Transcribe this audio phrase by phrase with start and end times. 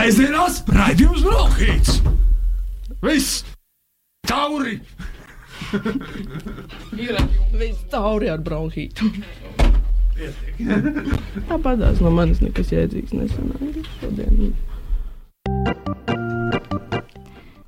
[0.00, 1.98] Sēžamās raidījums Brokhīts!
[3.04, 3.42] Viss!
[4.24, 4.78] Tauri!
[7.60, 9.10] Viss tauri ar bronhītu.
[11.50, 14.56] Tāpatās no manis nekas jēdzīgs nesanāca šodien.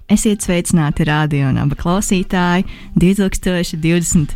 [0.08, 2.64] Esiet sveicināti radio un abu klausītāji
[2.96, 4.32] 2021.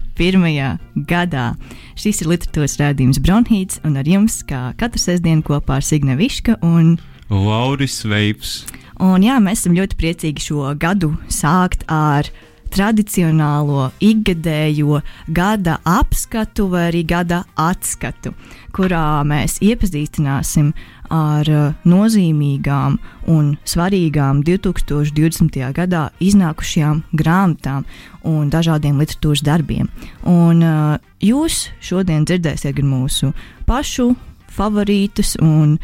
[1.08, 1.48] gadā.
[1.96, 6.60] Šis ir literatūras rādījums Bronhīts, un ar jums, kā katru sestdienu, kopā ar Signe Viška
[6.60, 6.98] un
[7.30, 8.64] Lauris Veips.
[9.02, 12.28] Un jā, mēs esam ļoti priecīgi šo gadu sākt ar
[12.72, 15.00] tradicionālo ikgadējo
[15.32, 18.32] gada apskatu vai arī gada atskatu,
[18.74, 20.72] kurā mēs iepazīstināsim
[21.12, 22.98] ar uh, nozīmīgām
[23.30, 25.60] un svarīgām 2020.
[25.76, 27.86] gadā iznākušajām grāmatām
[28.26, 29.90] un dažādiem literatūras darbiem.
[30.26, 33.32] Un, uh, jūs šodien dzirdēsiet gan mūsu
[33.68, 34.14] pašu
[34.56, 35.78] favorītus un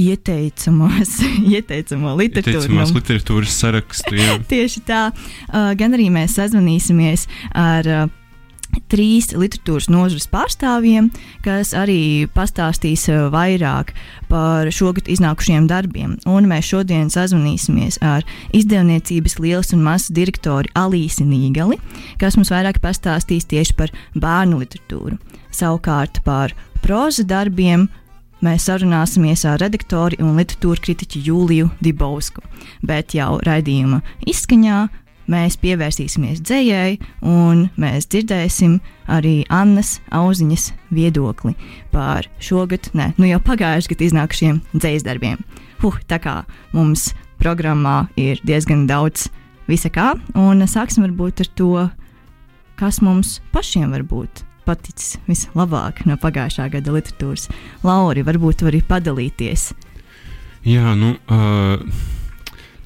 [0.00, 1.18] ieteicamos,
[1.54, 2.64] ieteicamo literatūru.
[2.64, 4.16] Teicamās literatūras sarakstu.
[4.52, 7.26] Tieši tā, uh, gan arī mēs sazvanīsimies
[7.58, 8.08] ar uh,
[8.90, 11.10] trīs literatūras nozares pārstāvjiem,
[11.44, 13.92] kas arī pastāstīs uh, vairāk
[14.30, 16.16] par šogad iznākušiem darbiem.
[16.30, 21.80] Un mēs šodien sazvanīsimies ar izdevniecības lielas un mazas direktori Alīsi Nīgali,
[22.22, 25.18] kas mums vairāk pastāstīs tieši par bērnu literatūru.
[25.50, 27.88] Savukārt par proza darbiem
[28.44, 32.42] mēs sarunāsimies ar redaktori un literatūra kritiķu Jūliju Dibovsku.
[32.86, 34.80] Bet jau raidījuma izskaņā
[35.30, 38.78] mēs pievērsīsimies dzējai, un mēs dzirdēsim
[39.10, 41.54] arī Annas Auziņas viedokli
[41.92, 45.40] par šogad, ne, nu jau pagājušajā gadā iznākušiem dzējas darbiem.
[45.80, 46.40] Huh, tā kā
[46.74, 49.28] mums programmā ir diezgan daudz
[49.70, 51.72] visa kā, un sāksim varbūt ar to,
[52.80, 57.50] kas mums pašiem var būt paticis vislabāk no pagājušā gada literatūras.
[57.86, 59.70] Lauri, varbūt vari padalīties.
[60.68, 61.16] Jā, nu.
[61.30, 62.18] Uh...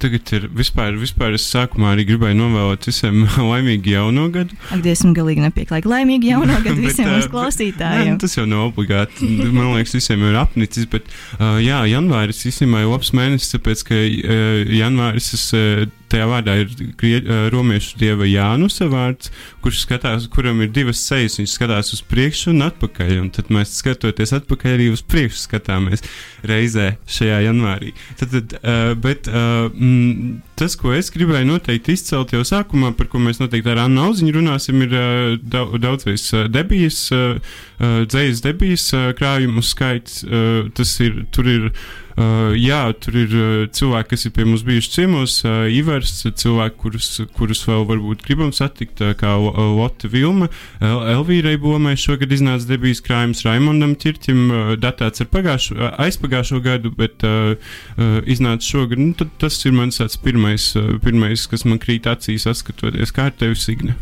[0.05, 4.57] Tagad ir vispār, vispār es sākumā arī gribēju novēlēt visiem laimīgu jauno gadu.
[4.75, 5.89] Ak, Dievs, galīgi nepieklājīgi.
[5.89, 8.11] Laimīgu jauno gadu visiem Bet, mūsu ā, klausītājiem.
[8.11, 9.31] Nē, tas jau nav obligāti.
[9.47, 10.89] Man liekas, visiem ir apnicis.
[10.93, 16.29] Bet, uh, jā, janvāris īstenībā ir labs mēnesis, tāpēc ka uh, janvāris es, uh, tajā
[16.31, 19.33] vārdā ir krie, uh, romiešu dieva Jānusa vārds,
[19.65, 21.39] kurš skatās, kuram ir divas sejas.
[21.41, 23.13] Viņš skatās uz priekšu un atpakaļ.
[23.25, 26.05] Un tad mēs skatoties atpakaļ arī uz priekšu skatāmies
[26.47, 27.93] reizē šajā janvārī.
[28.21, 33.11] Tad, tad, uh, bet, uh, mm, tas, ko es gribēju noteikti izcelt jau sākumā, par
[33.13, 37.37] ko mēs noteikti ar Annu Auziņu runāsim, ir uh, dau- daudzreiz uh, debijas, uh,
[37.81, 40.23] uh, dzējas debijas uh, krājumu skaits.
[40.25, 44.63] Uh, tas ir, tur ir, uh, jā, tur ir uh, cilvēki, kas ir pie mums
[44.63, 49.73] bijuši ciemos, uh, Ivars, cilvēki, kurus, kurus vēl varbūt gribam satikt, uh, kā Lo- uh,
[49.81, 50.47] Lotte Vilma,
[50.79, 56.63] El Elvīrai Bomai šogad iznāca debijas krājums Raimondam Čirķim, uh, datēts ar pagājušo, uh, aizpagājušo
[56.63, 57.59] gadu, bet uh,
[57.99, 59.03] uh, iznāca šogad.
[59.03, 63.31] Nu, tad tas ir mans tāds pirmais, uh, pirmais, kas man krīt acīs, skatoties, kā
[63.33, 63.99] ar tevi Signe.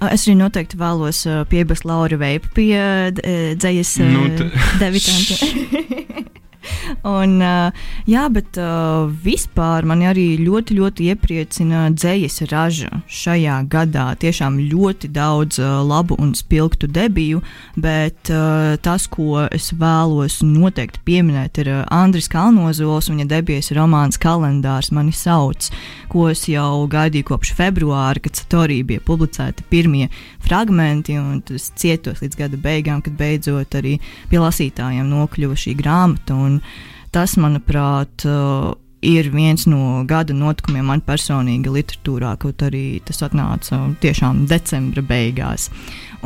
[0.00, 3.10] Ā, Es arī noteikti vēlos uh, piebilst Lauru Veipu pie uh,
[3.58, 4.46] dzējas uh, Nu, ta-
[4.80, 5.98] debitantiem.
[7.20, 7.70] Un, uh,
[8.08, 14.10] jā, bet uh, vispār mani arī ļoti, ļoti iepriecina dzējas raža šajā gadā.
[14.20, 17.42] Tiešām ļoti daudz uh, labu un spilgtu debiju,
[17.80, 23.72] bet uh, tas, ko es vēlos noteikti pieminēt, ir uh, Andris Kalnozols un viņa debijas
[23.76, 25.70] romāns Kalendārs mani sauc,
[26.10, 30.08] ko es jau gaidīju kopš februāra, kad Satorī bija publicēti pirmie
[30.44, 33.96] fragmenti, un tas cietos līdz gada beigām, kad beidzot arī
[34.30, 36.36] pie lasītājiem nokļuva šī grāmata.
[36.36, 36.60] Un
[37.14, 38.72] tas, manuprāt, uh,
[39.02, 45.70] ir viens no gada notikumiem man personīgi literatūrā, kaut arī tas atnāca tiešām decembra beigās.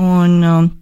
[0.01, 0.73] Un, um,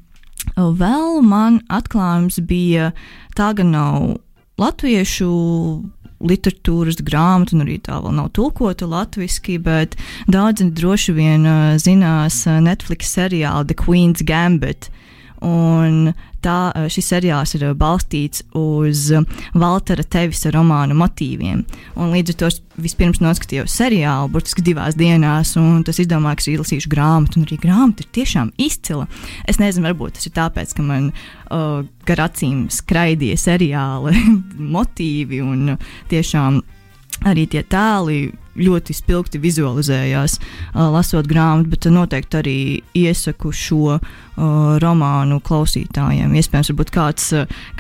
[0.56, 2.90] Vēl man atklājums bija,
[3.38, 4.16] tā gan nav
[4.60, 5.30] latviešu
[6.22, 9.96] literatūras grāmata, un arī tā vēl nav tulkota latviešu, bet
[10.30, 11.46] daudzi droši vien
[11.82, 14.90] zinās Netflix seriālu The Queen's Gambit.
[15.42, 16.12] Un
[16.44, 19.24] tā, uh, šis seriāls ir uh, balstīts uz uh,
[19.58, 21.62] Waltera Tevisa romānu motīviem.
[21.96, 22.50] Un līdz ar to
[22.82, 27.58] vispirms noskatījos seriālu, burtiski divās dienās, un tas izdomāja, ka es izlasīšu grāmatu, un arī
[27.62, 29.08] grāmata ir tiešām izcila.
[29.48, 34.14] Es nezinu, varbūt tas ir tāpēc, ka man uh, gar acīm skraidīja seriāla
[34.76, 35.76] motīvi un
[36.12, 36.62] tiešām
[37.28, 40.34] arī tie tēli ļoti spilgti vizualizējās,
[40.74, 42.56] lasot grāmatu, bet noteikti arī
[43.00, 43.96] iesaku šo
[44.82, 46.34] romānu klausītājiem.
[46.36, 47.30] Iespējams, kāds,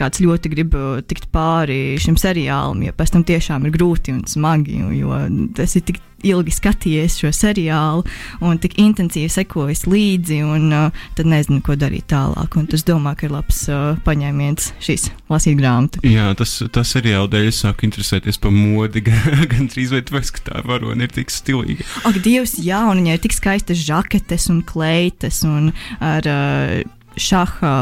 [0.00, 0.76] kāds ļoti grib
[1.10, 5.20] tikt pāri šim seriālam, jo pēc tam tiešām ir grūti un smagi, jo
[5.58, 8.04] tas ir tik ilgi skatījies šo seriālu
[8.44, 12.56] un tik intensīvi sekojis līdzi, un uh, tad nezinu, ko darīt tālāk.
[12.58, 16.02] Un es domāju, ka ir labs uh, paņēmiens šīs lasīt grāmatu.
[16.06, 19.04] Jā, tas, tas seriāla dēļ es sāku interesēties par modi.
[19.52, 21.86] Gan trīs vai tāpēc, ka tā varone ir tik stilīga.
[22.08, 25.72] Ak, Dievs, jā, un viņai ir tik skaistas žaketes un kleitas un
[26.02, 26.80] ar uh,
[27.20, 27.76] šaha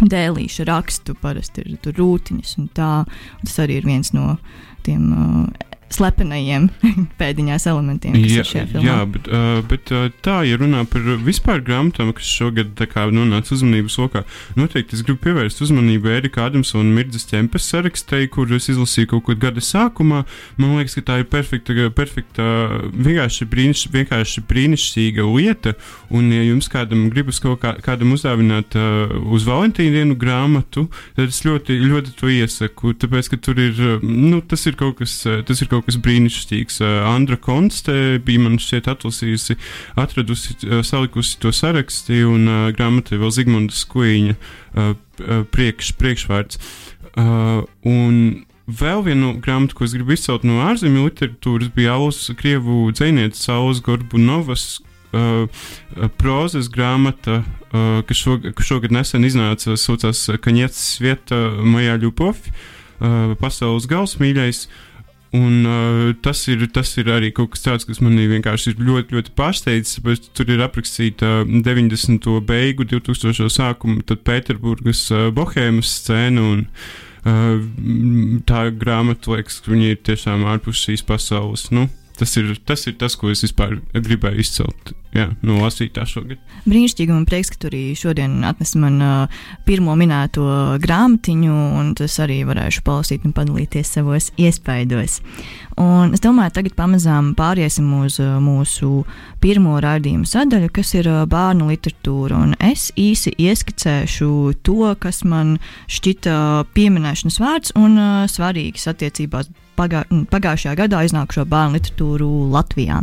[0.00, 2.92] dēlīšu rakstu, parasti ir tur rūtiņas un tā.
[3.40, 4.36] Un tas arī ir viens no
[4.86, 6.68] tiem uh, slepenajiem
[7.20, 8.44] pēdiņās elementiem, jā.
[8.84, 13.54] Jā, bet, uh, bet uh, tā, ja runā par vispār grāmatām, kas šogad kā, nonāca
[13.56, 14.24] uzmanības lokā,
[14.58, 19.42] noteikti es gribu pievērst uzmanību Erika Adamsona Mirdzas ķempes sarakstei, kur es izlasīju kaut kad
[19.46, 20.22] gada sākumā.
[20.60, 22.46] Man liekas, ka tā ir perfekta, perfekta
[22.94, 25.74] vienkārši, brīniš, vienkārši brīnišķīga lieta,
[26.14, 31.28] un ja jums kādam gribas kaut kā, kādam uzdāvināt uh, uz Valentīnu dienu grāmatu, tad
[31.28, 35.16] es ļoti, ļoti to iesaku, tāpēc, ka tur ir, nu, tas ir kaut kas,
[35.46, 36.80] tas ir kaut kas brīnišķīgs.
[36.82, 39.56] Uh, Andra Konste bija man šķiet atlasījusi,
[40.00, 44.94] atradusi, uh, salikusi to saraksti, un uh, grāmatā vēl Zigmundas Kuīņa uh,
[45.54, 46.62] priekš, priekšvārds.
[47.10, 52.90] Uh, un Vēl viena grāmata, ko es gribu izcelt no ārzemju literatūras, bija Alus, Krievu
[52.94, 54.66] dzinieces Alus Gorbunovas
[55.10, 55.64] uh,
[56.20, 63.34] prozas grāmata, uh, kas, šog, kas šogad nesen iznāca, saucās Kaņets vieta Majā Ļupofi, uh,
[63.40, 64.68] pasaules gals mīļais.
[65.30, 69.14] Un, uh, tas, ir, tas ir arī kaut kas tāds, kas manī vienkārši ir ļoti,
[69.14, 70.24] ļoti pārsteidzis.
[70.34, 72.26] Tur ir aprakstīta 90.
[72.48, 73.46] beigu, 2000.
[73.54, 76.48] sākuma Pēterburgas uh, bohēmas scēna.
[76.56, 76.64] Un,
[77.22, 81.68] uh, tā grāmata liekas, ka viņi ir tiešām ārpus šīs pasaules.
[81.70, 81.86] Nu,
[82.20, 86.40] tas, ir, tas ir tas, ko es vispār gribēju izcelt jā, no lasītā šogad.
[86.68, 90.44] Brīnišķīgi, man prieks, ka tu arī šodien atnesi man uh, pirmo minēto
[90.82, 95.20] grāmatiņu, un es arī varēšu palasīt un padalīties savos iespaidos.
[95.80, 99.04] Un es domāju, tagad pamazām pāriesim uz uh, mūsu
[99.42, 102.44] pirmo raidījumu sadaļu, kas ir uh, bērnu literatūra.
[102.44, 104.30] Un es īsi ieskicēšu
[104.66, 105.56] to, kas man
[105.90, 106.36] šķita
[106.76, 109.50] pieminēšanas vērts un uh, svarīgs attiecībās
[109.80, 113.02] pagā, pagājušajā gadā iznākušo bērnu literatūru Latvijā.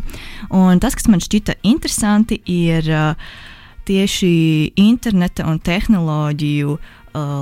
[0.54, 3.36] Un tas, kas man šķita interesanti, ir uh,
[3.88, 6.82] tieši interneta un tehnoloģiju uh,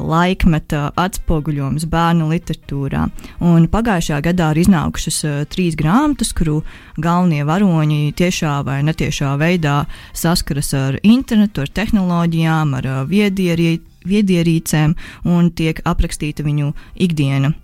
[0.06, 3.08] laikmeta atspoguļojums bērnu literatūrā.
[3.46, 6.62] Un pagājušajā gadā ir iznākušas uh, trīs grāmatas, kuru
[7.02, 9.82] galvenie varoņi tiešā vai netiešā veidā
[10.14, 17.56] saskaras ar internetu, ar tehnoloģijām, ar uh, viedierī, viedierīcēm un tiek aprakstīta viņu ikdiena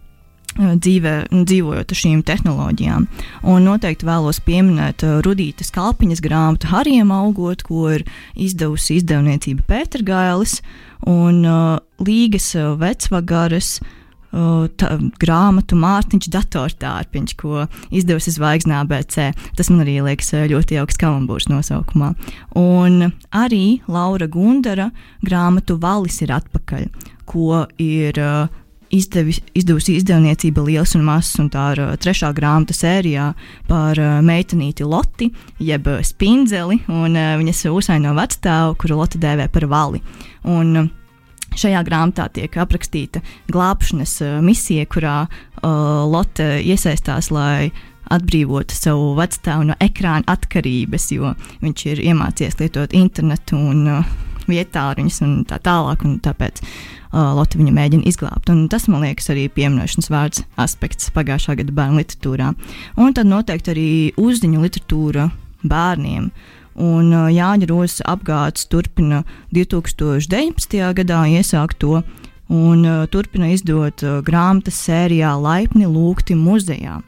[0.57, 3.07] dzīvē, dzīvojot ar šīm tehnoloģijām.
[3.47, 8.05] Un noteikti vēlos pieminēt Rudītas Kalpiņas grāmatu Harijam augot, ko ir
[8.35, 10.59] izdevusi izdevniecība Pētergailis
[11.07, 13.79] un uh, Līgas vecvagaras.
[14.31, 19.33] Uh, tā, grāmatu Mārtiņš datortārpiņš, ko izdevusi Zvaigznā BC.
[19.59, 22.13] Tas man arī liekas ļoti jauks kalambūrs nosaukumā.
[22.55, 24.87] Un arī Laura Gundara
[25.19, 26.87] grāmatu Valis ir atpakaļ,
[27.27, 28.47] ko ir uh,
[28.95, 33.31] izdevis, izdevusi izdevniecība Liels un Mazs, un tā ir uh, trešā grāmata sērijā
[33.69, 39.47] par uh, meitenīti Loti, jeb uh, spindzeli, un uh, viņas usaino vecstāvu, kuru Loti dēvē
[39.53, 40.03] par vali.
[40.47, 40.97] Un, uh,
[41.51, 43.19] Šajā grāmatā tiek aprakstīta
[43.51, 45.65] glābšanas uh, misija, kurā uh,
[46.07, 47.73] Lotte iesaistās, lai
[48.11, 51.33] atbrīvotu savu vecstāvu no ekrāna atkarības, jo
[51.63, 54.13] viņš ir iemācījies lietot internetu un uh,
[54.51, 56.05] vietāruņus un tā tālāk.
[56.07, 58.51] Un tāpēc uh, Lotte viņu mēģina izglābt.
[58.53, 62.53] Un tas, man liekas, arī pieminēšanas vārds aspekts pagājušā gada bērnu literatūrā.
[63.01, 65.29] Un tad noteikti arī uzziņu literatūra
[65.63, 66.31] bērniem.
[66.81, 69.25] Un uh, Jāņa Rozes apgādes turpina
[69.55, 70.79] 2019.
[71.01, 71.99] gadā iesākt to
[72.51, 76.99] un uh, turpina izdot uh, grāmatas sērijā Laipni lūgti muzejā.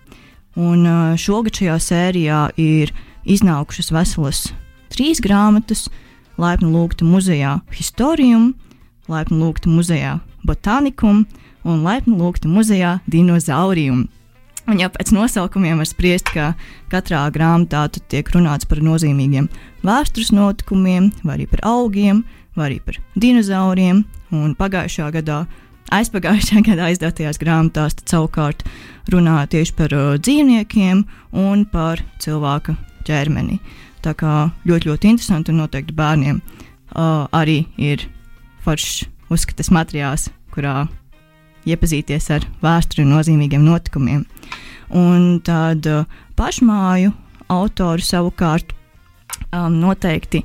[0.59, 4.43] Un uh, šogad šajā sērijā ir iznākušas veselas
[4.93, 5.87] trīs grāmatas,
[6.41, 8.53] Laipni lūgti muzejā Historium,
[9.11, 11.23] laipni lūgti muzejā Botānikum
[11.63, 14.07] un laipni lūgti muzejā Dinozaurium.
[14.63, 16.53] Un jau pēc nosaukumiem var spriest, ka
[16.91, 19.49] katrā grāmatā tiek runāts par nozīmīgiem
[19.83, 22.21] vēstures notikumiem, vai arī par augiem,
[22.55, 24.03] vai arī par dinozauriem.
[24.33, 25.43] Un pagājušā gadā,
[25.91, 28.63] aizpagājušā gadā izdottajās grāmatās savukārt
[29.11, 31.03] runā tieši par uh, dzīvniekiem
[31.43, 33.59] un par cilvēka ķermeni.
[34.03, 34.33] Tā kā
[34.67, 38.03] ļoti, ļoti interesanti un noteikti bērniem uh, arī ir
[38.65, 40.87] foršs uzskatas materiāls, kurā
[41.67, 44.25] iepazīties ar vēsturi un nozīmīgiem notikumiem.
[44.93, 46.03] Un tad uh,
[46.37, 47.13] pašmāju
[47.51, 48.73] autori savukārt
[49.51, 50.43] um, noteikti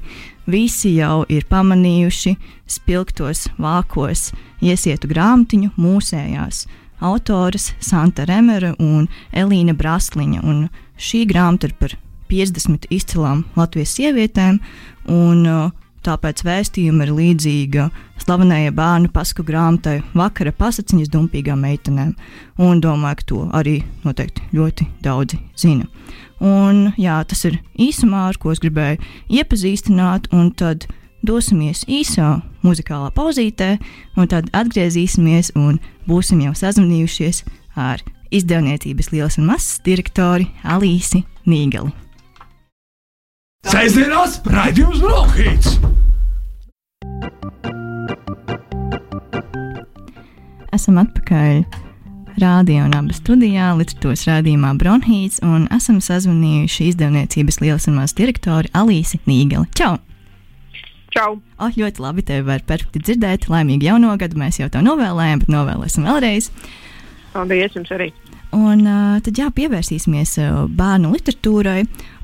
[0.49, 2.37] visi jau ir pamanījuši
[2.71, 4.31] spilgtos vākos
[4.65, 6.67] iesietu grāmatiņu mūsējās
[7.05, 10.43] autoras Santa Remera un Elīna Brasliņa.
[10.43, 11.95] Un šī grāmata ir par
[12.31, 14.61] 50 izcilām Latvijas sievietēm,
[15.13, 15.71] un uh,
[16.07, 17.89] tāpēc vēstījuma ir līdzīga
[18.23, 22.15] slavenajai bērnu pasaku grāmatai Vakara pasakiņas dumpīgām meitenēm,
[22.63, 25.89] un domāju, ka to arī noteikti ļoti daudzi zina.
[26.39, 29.01] Un, jā, tas ir īsumā, ar ko es gribēju
[29.41, 30.87] iepazīstināt, un tad
[31.27, 33.77] dosimies īsā muzikālā pauzītē,
[34.17, 37.43] un tad atgriezīsimies un būsim jau sazvanījušies
[37.79, 38.05] ar
[38.35, 42.08] izdevniecības lielas un mazas direktori Alīsi Nīgali.
[43.67, 45.73] Sēžamās raidījums Brokhīts!
[50.77, 51.65] Esam atpakaļ
[52.39, 58.71] Rādio un abas studijā, literatūras rādījumā Bronhīts, un esam sazvanījuši izdevniecības lielas un mazas direktori
[58.79, 59.67] Alīsi Nīgali.
[59.75, 59.97] Čau!
[61.17, 61.41] Čau!
[61.59, 63.51] Oh, ļoti labi tevi var perfekti dzirdēt.
[63.51, 66.53] Laimīgi jauno gadu mēs jau to novēlējām, bet novēlēsim vēlreiz.
[67.35, 68.13] Paldies jums arī!
[68.57, 71.83] Un uh, tad jā, pievērsīsimies uh, bērnu literatūrai.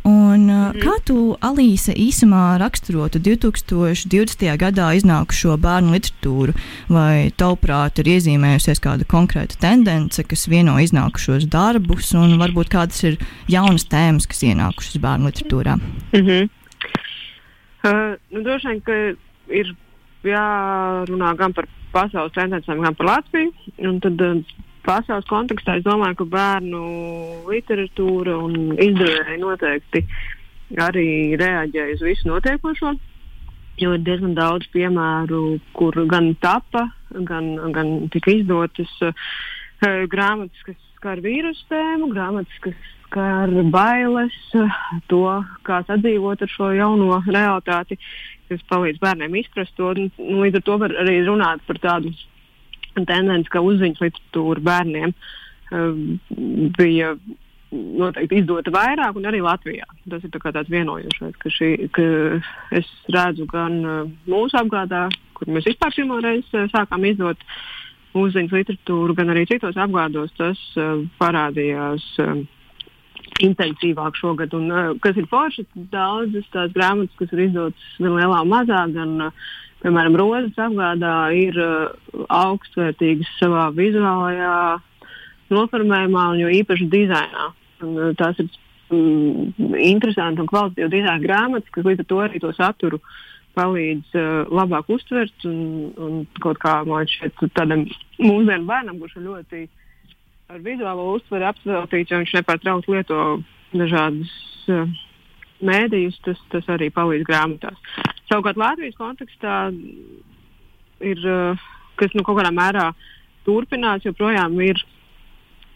[0.08, 0.80] Un, uh, mm.
[0.80, 4.46] Kā tu, Alīse, īsumā raksturotu 2020.
[4.60, 6.56] gadā iznākušo bērnu literatūru?
[6.92, 13.20] Vai tavuprāt ir iezīmējusies kāda konkrēta tendence, kas vieno iznākušos darbus, un varbūt kādas ir
[13.52, 15.76] jaunas tēmas, kas ienākušas bērnu literatūrā?
[16.16, 16.50] Mm -hmm.
[17.84, 19.00] uh, nu, droši vien, ka
[19.52, 19.74] ir
[20.24, 23.52] jārunā gan par pasaules tendencēm, gan par Latviju.
[23.78, 24.40] Un tad uh,
[24.84, 26.84] pasaules kontekstā es domāju, ka bērnu
[27.48, 30.04] literatūra un izdevēji noteikti
[30.80, 31.08] arī
[31.40, 32.94] reaģē uz visu notiekošo.
[33.82, 36.86] Jo ir diezgan daudz piemēru, kur gan tapa,
[37.26, 39.14] gan, gan tika izdotas uh,
[40.10, 42.76] grāmatas, kas skar vīrusu tēmu, grāmatas, kas
[43.08, 44.78] skar bailes, uh,
[45.10, 45.24] to,
[45.66, 47.98] kā sadzīvot ar šo jauno realitāti,
[48.52, 49.90] kas palīdz bērniem izprast to.
[49.90, 52.14] Un, līdz ar to var arī runāt par tādu
[52.96, 55.98] tendence, ka uzziņas literatūra bērniem uh,
[56.78, 57.14] bija
[57.74, 59.86] noteikti izdota vairāk, un arī Latvijā.
[60.10, 62.08] Tas ir tā tāds vienojošais, ka, šī, ka
[62.78, 67.40] es redzu gan uh, mūsu apgādā, kur mēs vispār pirmo reizi uh, sākām izdot
[68.14, 72.12] uzziņas literatūru, gan arī citos apgādos tas uh, parādījās.
[72.22, 72.44] Uh,
[73.42, 74.52] intensīvāk šogad.
[74.54, 74.68] Un,
[75.02, 79.48] kas ir forši, daudzas tās grāmatas, kas ir izdotas gan lielā, mazā, gan uh,
[79.84, 84.54] piemēram, rozes apgādā ir uh, augstvērtīgas savā vizuālajā
[85.52, 87.50] noformējumā un jo īpaši dizainā.
[87.84, 88.48] Un, uh, tās ir
[88.94, 93.00] mm, interesanti un kvalitatīvi dizaina grāmatas, kas līdz ar to arī to saturu
[93.54, 95.58] palīdz uh, labāk uztvert un,
[96.00, 97.84] un kaut kā man šķiet tādam
[98.18, 99.64] mūsdienu bērnam, kurš ir ļoti
[100.54, 103.20] ar vizuālo uztveri apsveltīts, jo viņš nepārtraukti lieto
[103.74, 104.34] dažādas
[104.72, 104.90] uh,
[105.64, 107.78] mēdījus, tas, tas arī palīdz grāmatās.
[108.34, 109.56] Savukārt Latvijas kontekstā
[111.06, 111.66] ir, eh,
[112.00, 112.88] kas nu, kaut kādā mērā
[113.46, 114.80] turpinās, joprojām ir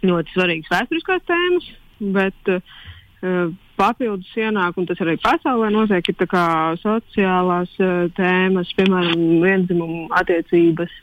[0.02, 1.66] ļoti svarīgas vēsturiskās tēmas,
[2.14, 6.34] bet uh, papildus ienāk, un tas arī pasaulē notiek, ir
[6.82, 10.94] sociālās uh, tēmas, piemēram, vienzimumu attiecības,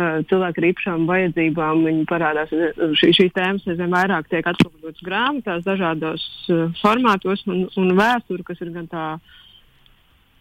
[0.00, 1.84] uh, cilvēku ar īpašām vajadzībām.
[1.84, 2.56] Viņi parādās,
[3.02, 8.64] šī, šīs tēmas aizvien vairāk tiek atspoguļotas grāmatās, dažādos uh, formātos, un, un vēsture, kas
[8.64, 9.38] ir gan tā uh,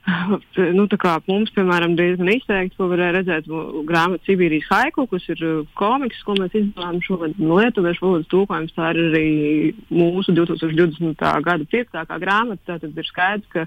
[0.78, 0.86] nu,
[1.28, 3.50] mums, piemēram, diezgan izteikti, ko varēja redzēt
[3.90, 8.76] grāmatā Sibīrijas haiku, kas ir uh, komiks, ko mēs izdevām šogad no lietuviešu valodas tūkojums.
[8.78, 9.26] Tā ir arī
[9.94, 11.26] mūsu 2020.
[11.46, 12.80] gada piektākā grāmata.
[12.80, 13.66] Tad ir skaidrs, ka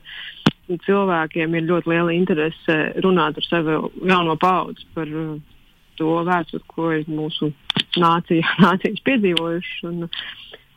[0.86, 5.36] cilvēkiem ir ļoti liela interese runāt ar sevi jauno paudzi par uh,
[6.00, 7.52] to vēsturi, ko ir mūsu
[8.00, 9.78] nācija, nācijas piedzīvojuši.
[9.92, 10.08] Un,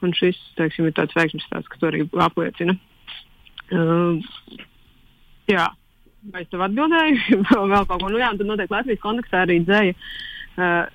[0.04, 2.78] un šis, teiksim, ir tāds veiksmīgs stāsts, kas to arī apliecina.
[3.74, 4.20] Uh,
[5.52, 5.70] Jā,
[6.34, 7.42] vai es tev atbildēju?
[7.74, 8.12] vēl kaut ko.
[8.12, 9.98] Nu, jā, tad noteikti Latvijas kontekstā arī dzēja.
[10.56, 10.86] Uh,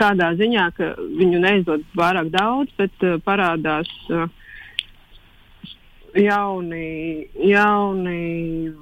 [0.00, 4.28] tādā ziņā, ka viņu neizdod pārāk daudz, bet uh, parādās uh,
[6.18, 8.72] jauni, jauni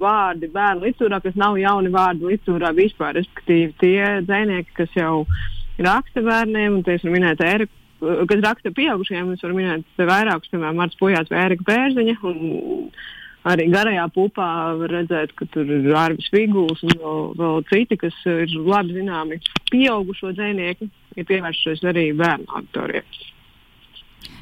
[0.00, 3.16] vārdi bērnu literatūrā, kas nav jauni vārdi literatūrā vispār.
[3.18, 5.24] Respektīvi, tie dzinieki, kas jau
[5.82, 7.80] raksta bērniem, un tas ir minēta Erika.
[8.28, 12.16] Kas raksta pieaugušajiem, es varu minēt vairākus, piemēram, Marta Pujāts vai Erika Bērziņa.
[12.28, 12.90] Un,
[13.50, 14.48] arī garajā pupā
[14.80, 19.40] var redzēt, ka tur ir Arvis Figuls un vēl, vēl citi, kas ir labi zināmi
[19.72, 23.06] pieaugušo dzinieki, ir pievērsušies arī bērnu autoriem.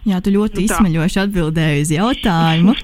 [0.07, 2.77] Jā, tu ļoti nu, izsmeļoši atbildēji uz jautājumu.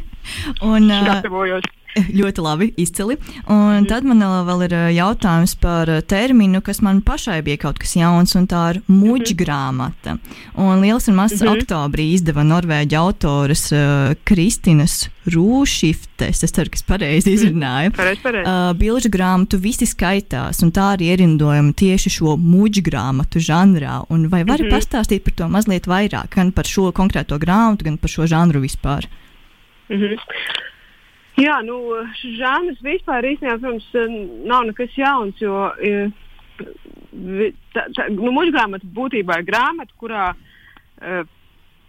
[0.72, 1.68] un, Gatavojos.
[2.20, 3.16] Ļoti labi, izcili.
[3.50, 8.36] Un tad man vēl ir jautājums par terminu, kas man pašai bija kaut kas jauns,
[8.38, 10.16] un tā ir muģa grāmata.
[10.54, 11.60] Un Liels un Mazs mm -hmm.
[11.60, 17.92] oktobrī izdeva norvēģi autoras uh, Kristinas Rūšiftes, es ceru, ka es pareizi izrunāju.
[17.96, 18.46] Pareiz, pareiz.
[18.46, 24.04] Uh, bilžu grāmatu visi skaitās, un tā arī ierindojama tieši šo muģu grāmatu žanrā.
[24.08, 24.76] Un vai vari mm -hmm.
[24.76, 29.06] pastāstīt par to mazliet vairāk, gan par šo konkrēto grāmatu, gan par šo žanru vispār?
[29.88, 30.16] Mm -hmm.
[31.40, 31.78] Jā, nu,
[32.36, 33.86] žanrs vispār īstenībā, protams,
[34.50, 35.70] nav nekas jauns, jo
[37.74, 41.22] tā, tā, nu, muļķa grāmata būtībā ir grāmata, kurā uh,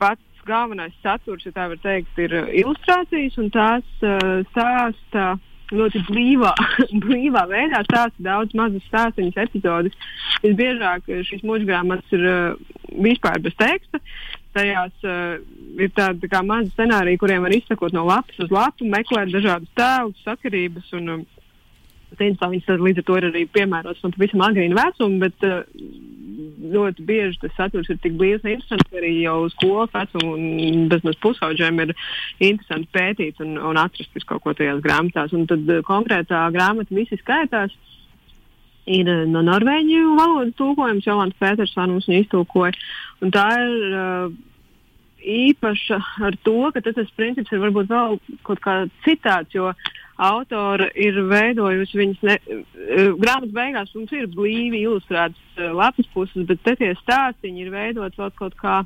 [0.01, 5.33] pats galvenais saturs, ja tā var teikt, ir ilustrācijas, un tās uh, stāsta
[5.71, 6.51] ļoti blīvā,
[7.05, 9.95] blīvā veidā, stāsta daudz mazas stāstīņas epizodes.
[10.43, 14.01] Visbiežāk šīs muļķa grāmatas ir uh, vispār bez teksta,
[14.55, 15.37] tajās uh,
[15.81, 20.25] ir tādi tā mazi scenāriji, kuriem var izsakot no lapas uz lapu, meklēt dažādus tēlus,
[20.25, 20.91] sakarības.
[20.99, 21.29] Un, um,
[22.11, 25.61] Principā viņas līdz ar to ir arī piemērotas no pavisam agrīna vecuma, bet uh,
[26.73, 30.89] ļoti bieži tas saturs ir tik blīvs un interesants, ka arī jau skolas vecuma un
[30.91, 31.93] bezmaz pusauģiem ir
[32.49, 35.31] interesanti pētīt un, un atrast kaut ko tajās grāmatās.
[35.37, 37.71] Un tad uh, konkrētā grāmata visi skaitās
[38.91, 42.73] ir no norvēģu valodas tūkojums, Jolanta Petersona mums viņu iztūkoja.
[43.21, 44.31] Un tā ir uh,
[45.21, 45.97] īpaša
[46.27, 49.71] ar to, ka tas princips ir varbūt vēl kaut kā citāds, jo
[50.21, 56.47] autora ir veidojusi viņas ne, uh, grāmatas beigās, mums ir blīvi ilustrētas uh, lapas puses,
[56.49, 58.81] bet te tie stāstiņi ir veidot vēl kaut kā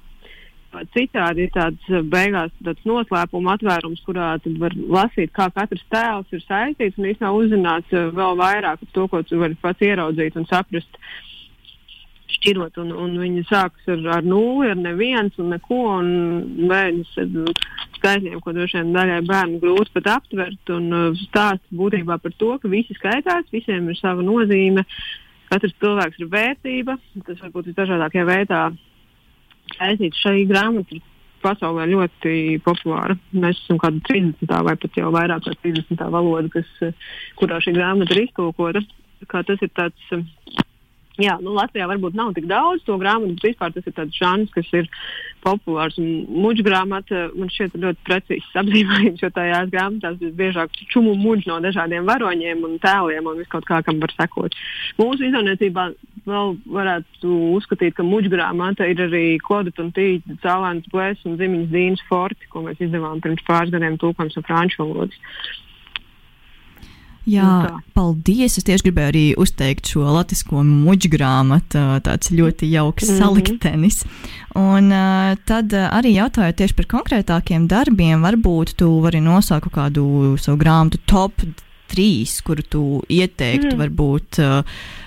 [0.91, 6.99] citādi ir tāds beigās tāds noslēpuma atvērums, kurā var lasīt, kā katrs tēls ir saistīts
[6.99, 10.99] un īstenībā uzzināt vēl vairāk par to, ko tu vari pats ieraudzīt un saprast.
[12.25, 16.07] Šķirot, un, un viņi sākas ar, ar nulli, ar neviens un neko, un
[16.71, 17.11] bērns
[17.99, 22.71] skaitļiem, ko droši vien daļai bērnu grūti pat aptvert, un stāsts būtībā par to, ka
[22.71, 24.83] visi skaitās, visiem ir sava nozīme,
[25.51, 28.63] katrs cilvēks ir vērtība, tas var būt visdažādākajā veidā
[29.75, 31.01] saistīts šai grāmatai
[31.45, 33.17] pasaulē ļoti populāra.
[33.35, 34.53] Mēs esam kāda 30.
[34.65, 36.05] vai pat jau vairāk kā 30.
[36.13, 36.71] valoda, kas,
[37.39, 38.81] kurā šī grāmata ir iztulkota.
[39.31, 40.09] Tas ir tāds
[41.21, 44.51] Jā, nu, Latvijā varbūt nav tik daudz to grāmatu, bet vispār tas ir tāds žanrs,
[44.51, 44.89] kas ir
[45.45, 45.95] populārs.
[45.95, 52.09] Mūģa grāmata man šķiet ļoti precīzi apzīmējama, jo tajās grāmatās visbiežāk čumu muģi no dažādiem
[52.09, 54.59] varoņiem un tēliem un viskaut kā kam var sekot.
[54.99, 55.87] Mūsu izdevniecībā
[56.27, 61.71] vēl varētu uzskatīt, ka muģa grāmata ir arī Klodata un Tīģa, Cēlēns Blēs un Zimiņas
[61.71, 65.21] Dīnas Forti, ko mēs izdevām pirms pāris gadiem tūkojums no franču valodas.
[67.25, 68.57] Jā, nu paldies.
[68.59, 71.81] Es tieši gribēju arī uzteikt šo latviešu muģu grāmatu.
[72.05, 73.19] Tāds ļoti jauks mm -hmm.
[73.23, 74.03] saliktenis.
[74.55, 80.57] Un uh, tad arī jautājot tieši par konkrētākiem darbiem, varbūt tu vari nosaukt kādu savu
[80.57, 81.41] grāmatu top
[81.87, 83.81] trīs, kuru tu ieteiktu, mm.
[83.81, 84.63] varbūt uh,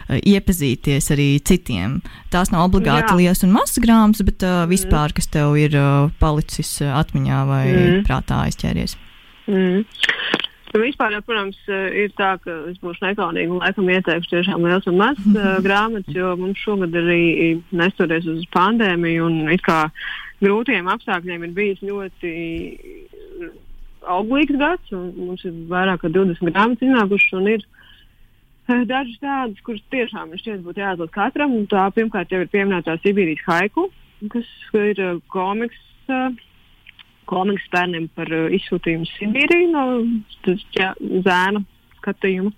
[0.08, 2.00] iepazīties arī citiem.
[2.30, 6.78] Tās nav obligāti lielas un mazas grāmatas, bet uh, vispār, kas tev ir uh, palicis
[6.82, 8.04] atmiņā vai mm.
[8.08, 8.96] prātā aizķēries.
[9.48, 9.84] Mm.
[10.68, 14.88] Vispār, jau, protams, eh, ir tā, ka es būšu nekaunīga un laikam ieteikšu tiešām liels
[14.90, 19.86] un mazs uh, grāmatas, jo mums šogad arī nestoties uz pandēmiju un it kā
[20.44, 22.32] grūtiem apstākļiem ir bijis ļoti
[24.12, 24.92] auglīgs gads.
[24.92, 30.60] Mums ir vairāk kā 20 grāmatas iznākušas un ir uh, dažas tādas, kuras tiešām šķiet
[30.66, 31.56] būtu jāatlasa katram.
[31.72, 33.88] Tā pirmkārt jau ir pieminētā Sibīrijas haiku,
[34.34, 35.80] kas ir uh, komiks.
[36.12, 36.36] Uh,
[37.28, 39.84] komiks bērniem par uh, izsūtījumu Sibīriju no
[40.76, 40.92] jā,
[41.26, 41.62] zēna
[41.98, 42.54] skatījuma.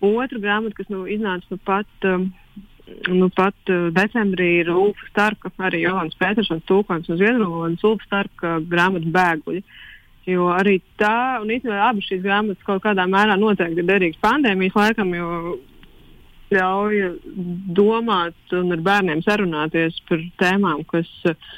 [0.00, 2.30] Otra grāmata, kas nu, iznāca nu pat, um,
[3.12, 8.08] nu pat uh, decembrī, ir Ulfa Starka, arī Jolants Petersons, tūkojums no Zviedru valodas, Ulfa
[8.08, 9.64] Starka grāmata Bēguļi.
[10.28, 14.76] Jo arī tā, un īstenībā abas šīs grāmatas kaut kādā mērā noteikti ir derīgas pandēmijas
[14.76, 15.56] laikam, jo
[16.50, 17.00] ļauj
[17.76, 21.50] domāt un ar bērniem sarunāties par tēmām, kas uh,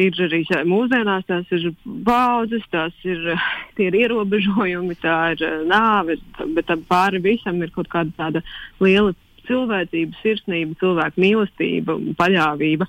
[0.00, 3.32] ir arī mūsdienās, tās ir baudas, tās ir,
[3.86, 6.18] ir ierobežojumi, tā ir eh, nāve,
[6.56, 8.44] bet pāri visam ir kaut kāda tāda
[8.82, 9.14] liela
[9.48, 12.86] cilvēcība, sirsnība, cilvēku mīlestība un paļāvība,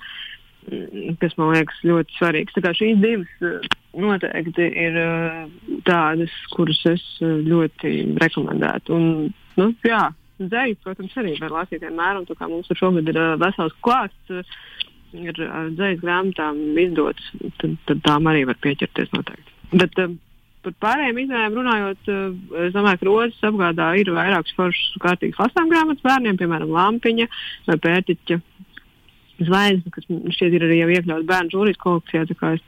[0.70, 2.56] mm, kas man liekas ļoti svarīgs.
[2.58, 5.44] Tā kā šīs divas eh, noteikti ir eh,
[5.88, 8.98] tādas, kuras es ļoti rekomendētu.
[8.98, 10.10] Un, nu, jā,
[10.42, 14.40] Dzēju, protams, arī var lasīt vienmēr, un tā kā mums šogad ir vesels klāsts
[15.18, 19.58] ir dzīslas grāmatām izdotas, tad, tad tām arī var pieķerties noteikti.
[19.72, 19.98] Bet,
[20.62, 22.10] Par pārējiem izmēriem runājot,
[22.68, 27.26] es domāju, ka rozes apgādā ir vairākas foršas kārtīgas lasām grāmatas bērniem, piemēram, lampiņa
[27.66, 28.38] vai pērtiķa
[29.48, 32.28] zvaigzne, kas šķiet ir arī iekļauts bērnu žūrijas kolekcijā.
[32.30, 32.68] Es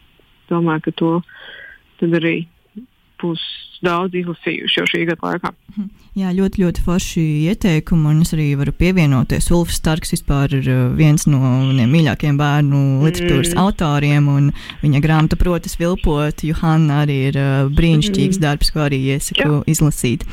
[0.50, 1.12] domāju, ka to
[2.18, 2.36] arī
[3.24, 3.44] būs
[3.84, 5.52] daudz izlasījuši jau šī gada laikā.
[6.14, 9.50] Jā, ļoti, ļoti forši ieteikumi, un es arī varu pievienoties.
[9.56, 13.62] Ulfs Starks vispār ir uh, viens no mīļākajiem bērnu literatūras mm.
[13.64, 14.52] autoriem, un
[14.84, 18.44] viņa grāmata, protams, vilpot, Johanna arī ir uh, brīnišķīgs mm.
[18.46, 19.62] darbs, ko arī iesaku Jā.
[19.74, 20.28] izlasīt.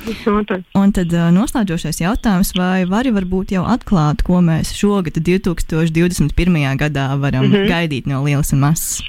[0.76, 6.60] Un tad uh, noslēdzošais jautājums, vai vari varbūt jau atklāt, ko mēs šogad, 2021.
[6.84, 7.72] gadā, varam mm -hmm.
[7.72, 9.00] gaidīt no lielas un mazas?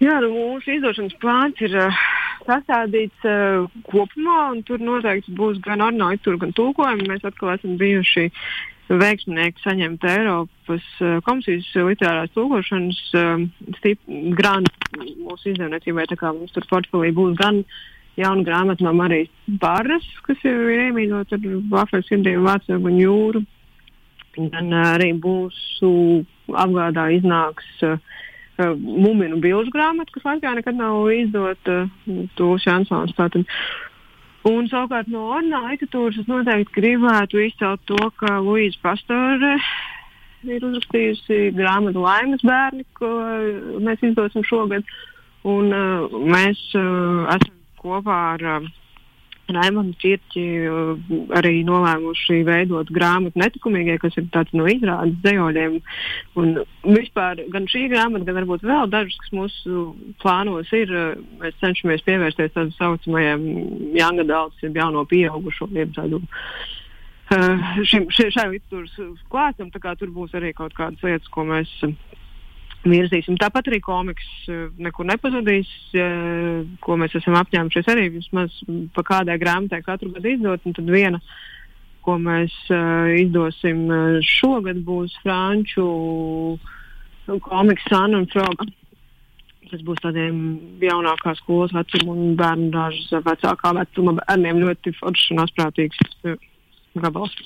[0.00, 2.02] Jā, nu, mūsu izdošanas plāns ir uh,
[2.48, 7.08] sastādīts uh, kopumā, un tur noteikti būs gan ornamentu, gan tulkojumi.
[7.10, 8.28] Mēs atkal esam bijuši
[8.88, 13.44] veiksminieki saņemt Eiropas uh, komisijas literārās tulkošanas uh,
[14.38, 16.08] grāmatu mūsu izdevniecībai.
[16.08, 17.62] Tā kā mums tur portfelī būs gan
[18.18, 19.30] jauna grāmata no Marijas
[19.60, 23.44] Bāras, kas ir iemīļota ar Vāfēlu sirdīm, Vācu un jūru.
[24.38, 25.92] Gan uh, arī mūsu
[26.56, 28.00] apgādā iznāks uh,
[28.58, 31.84] Mūminu bilžu grāmatu, kas Latvijā nekad nav izdota,
[32.38, 33.14] to Šansons.
[33.18, 33.46] Tātad.
[34.48, 39.56] Un savukārt no ornamentāla literatūras es noteikti gribētu izcelt to, ka Luīza Pastore
[40.46, 43.10] ir uzrakstījusi grāmatu Laimes bērni, ko
[43.82, 44.86] mēs izdosim šogad.
[45.48, 48.70] Un, uh, mēs uh, esam kopā ar uh,
[49.48, 55.78] Raimondu Čirķi uh, arī nolēmuši veidot grāmatu netikumīgie, kas ir tāds no izrādes dzējoļiem.
[56.40, 56.50] Un
[56.84, 59.84] vispār gan šī grāmata, gan varbūt vēl dažas, kas mūsu
[60.22, 63.46] plānos ir, uh, mēs cenšamies pievērsties tādam saucamajam
[63.96, 66.20] young adults, jeb jauno pieaugušo, jeb tādu.
[67.28, 71.72] Uh, šim, šai, literatūras klāstam, tur būs arī kaut kādas lietas, ko mēs
[72.86, 73.38] virzīsim.
[73.40, 78.54] Tāpat arī komiks eh, nekur nepazudīs, eh, ko mēs esam apņēmušies arī vismaz
[78.94, 80.66] pa kādai grāmatai katru gadu izdot.
[80.76, 81.20] Tad viena,
[82.06, 83.82] ko mēs uh, izdosim
[84.24, 85.84] šogad, būs franču
[87.44, 88.64] komiks Sanna un Froga.
[89.68, 90.38] Tas būs tādiem
[90.80, 96.00] jaunākā skolas vecuma un bērnu dažas vecākā vecuma bērniem ļoti foršs un asprātīgs
[96.96, 97.36] gabals.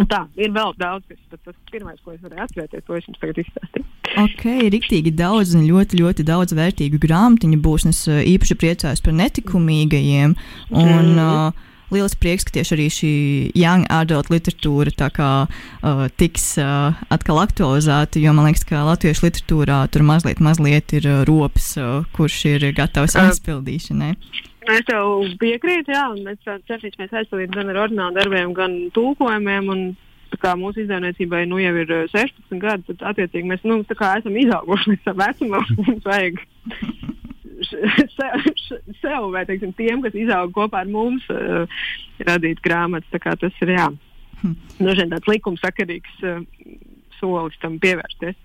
[0.00, 3.08] Un tā ir vēl daudz, kas tas, tas pirmais, ko es varēju atcerēties, to es
[3.08, 3.88] jums tagad izstāstīju.
[4.22, 7.84] Ok, rīktīgi daudz un ļoti, ļoti daudz vērtīgu grāmatiņu būs.
[7.90, 10.34] Es uh, īpaši priecājos par netikumīgajiem.
[10.70, 11.20] Un, mm.
[11.20, 13.08] uh, Liels prieks, ka tieši arī šī
[13.60, 19.82] young adult literatūra kā, uh, tiks uh, atkal aktualizēta, jo man liekas, ka latviešu literatūrā
[19.92, 24.14] tur mazliet, mazliet ir uh, rops, uh, kurš ir gatavs aizpildīšanai.
[24.16, 24.48] Uh.
[24.70, 29.70] Es tev piekrītu, jā, un mēs cenšamies aizpildīt gan ar ordinālu darbiem, gan tulkojumiem.
[29.72, 29.84] Un,
[30.40, 35.02] kā mūsu izdevniecībai nu, jau ir 16 gadi, tad attiecīgi mēs nu, esam izauguši līdz
[35.04, 35.66] tam vecumam.
[35.78, 36.40] Mums vajag
[38.16, 38.46] sev,
[39.00, 41.82] sev vai teiksim, tiem, kas izaug kopā ar mums, uh,
[42.26, 43.12] radīt grāmatas.
[43.22, 43.88] Tas ir jā,
[44.42, 44.56] hm.
[44.80, 46.42] nu, tāds likumsakarīgs uh,
[47.18, 48.38] solis tam pievērsties.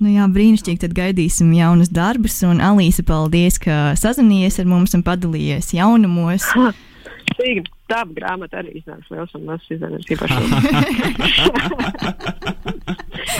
[0.00, 0.80] Nu jā, brīnišķīgi.
[0.80, 2.38] Tad gaidīsim jaunas darbus.
[2.48, 6.46] Un Alīsa, paldies, ka sazvanījies ar mums un padalījies jaunumos.
[7.36, 10.40] Sīga, tā grāmata arī iznāks liels un mazs izdevums īpaši.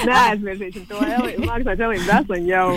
[0.06, 1.00] Nē, aizmirsīsim to.
[1.00, 2.68] Mākslinieks Elīna Dasliņa jau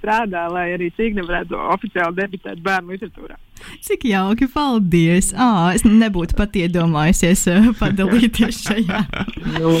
[0.00, 3.36] strādā, lai arī Cīgna varētu oficiāli debitēt bērnu literatūrā.
[3.86, 5.32] Cik jauki, paldies!
[5.36, 9.00] À, es nebūtu pat iedomājusies uh, padalīties šajā.
[9.56, 9.74] nu,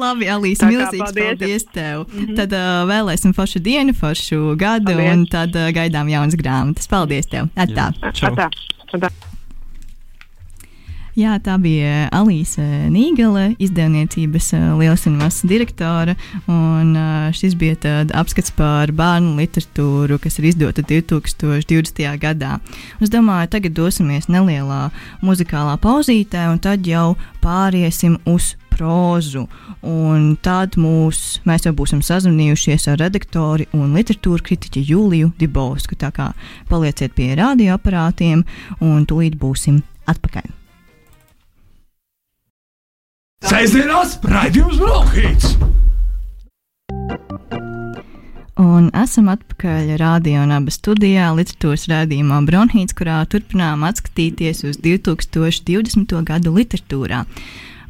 [0.00, 2.06] Labi, Alīsa, milzīgs paldies, paldies tev.
[2.06, 2.36] Mm -hmm.
[2.40, 5.12] Tad uh, vēlēsim foršu dienu, foršu gadu, paldies.
[5.12, 6.88] un tad uh, gaidām jaunas grāmatas.
[6.88, 7.48] Paldies tev!
[7.56, 7.92] Atā!
[8.02, 8.50] Atā.
[8.92, 9.10] Atā.
[11.16, 12.60] Jā, tā bija Alīsa
[12.92, 16.12] Nīgala, izdevniecības eh, Lielas un Masas direktore.
[16.44, 22.02] Un eh, šis bija apskats par bērnu literatūru, kas ir izdota 2020.
[22.20, 22.58] gadā.
[23.00, 24.90] Es domāju, tagad dosimies nelielā
[25.24, 29.46] muzikālā pauzītē, un tad jau pāriesim uz prózu.
[29.88, 35.96] Un tad mūs, mēs jau būsim sazvanījušies ar redaktori un literatūra kritiķi Juliju Dibovsku.
[35.96, 36.28] Tā kā
[36.68, 38.44] palieciet pie radioaparātiem,
[38.84, 39.80] un tūlīt būsim
[40.12, 40.65] atpakaļ.
[43.44, 45.50] Sēžamās raidījums Brokhīts!
[48.56, 56.16] Un esam atpakaļ radio un abas studijā, literatūras rādījumā Bronhīts, kurā turpinām atskatīties uz 2020.
[56.24, 57.26] gadu literatūrā.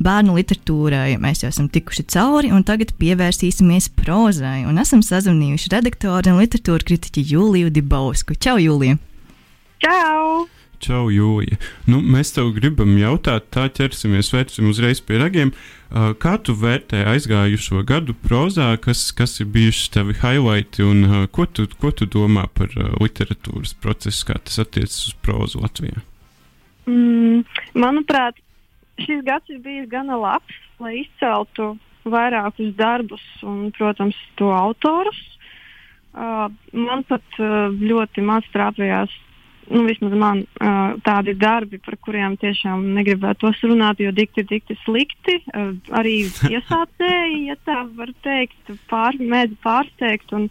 [0.03, 4.65] Bērnu literatūrai mēs jau esam tikuši cauri, un tagad pievērsīsimies prozai.
[4.67, 8.35] Un esam sazvanījuši redaktoru un literatūra kritiķi Jūliju Dibausku.
[8.35, 8.99] Čau, Jūlija!
[9.87, 10.49] Čau!
[10.83, 11.57] Čau, Jūja.
[11.89, 15.53] Nu, mēs tev gribam jautāt, tā ķersimies vērsim uzreiz pie ragiem.
[16.21, 21.69] Kā tu vērtē aizgājušo gadu prozā, kas, kas ir bijuši tavi highlighti un ko, tu,
[21.81, 26.03] ko tu domā par literatūras procesu, kā tas attiecas uz prozu Latvijā?
[26.91, 27.47] Mm,
[27.79, 28.39] manuprāt,
[29.03, 31.75] šis gads ir bijis gana labs, lai izceltu
[32.07, 35.19] vairākus darbus un, protams, to autorus.
[36.17, 39.13] Uh, man pat uh, ļoti maz trāpījās
[39.69, 45.39] nu, vismaz man uh, tādi darbi, par kuriem tiešām negribētos runāt, jo dikti dikti slikti.
[45.53, 46.19] Uh, arī
[46.55, 50.35] iesācēji, ja tā var teikt, pār, mēdz pārsteigt.
[50.37, 50.49] Un,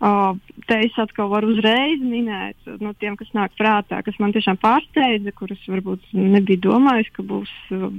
[0.00, 0.32] uh,
[0.68, 5.34] te es atkal varu uzreiz minēt no tiem, kas nāk prātā, kas man tiešām pārsteidza,
[5.36, 7.90] kurus varbūt nebija domājis, ka būs uh,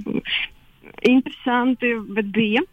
[1.08, 2.64] interesanti, bet bija.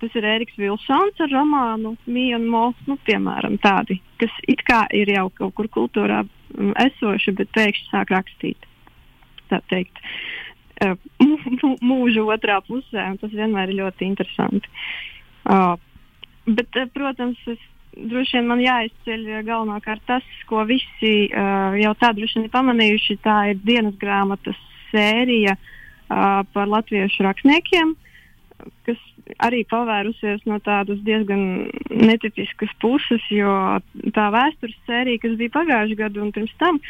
[0.00, 4.84] Tas ir Eriks Vilsons ar romānu Mija un Mo, nu, piemēram, tādi, kas it kā
[4.96, 8.66] ir jau kaut kur kultūrā mm, esoši, bet pēkšņi sāk rakstīt.
[9.52, 10.00] Tā teikt,
[10.82, 10.96] uh,
[11.90, 14.72] mūža otrā pusē, un tas vienmēr ir ļoti interesanti.
[15.44, 15.76] Uh,
[16.48, 17.62] bet, uh, protams, es,
[17.94, 23.20] droši vien man jāizceļ galvenokārt tas, ko visi uh, jau tā droši vien ir pamanījuši.
[23.22, 24.58] Tā ir dienas grāmatas
[24.90, 27.94] sērija uh, par latviešu rakstniekiem,
[28.88, 29.10] kas
[29.44, 33.52] arī pavērusies no tādas diezgan netipiskas puses, jo
[34.16, 36.80] tā vēstures sērija, kas bija pagājušajā gadā un pirms tam,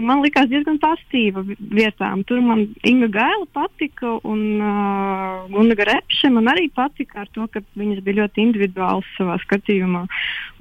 [0.00, 2.24] man likās diezgan pastīva vietām.
[2.26, 7.62] Tur man Inga Gaila patika un uh, Gunga Repše man arī patika ar to, ka
[7.78, 10.06] viņas bija ļoti individuāls savā skatījumā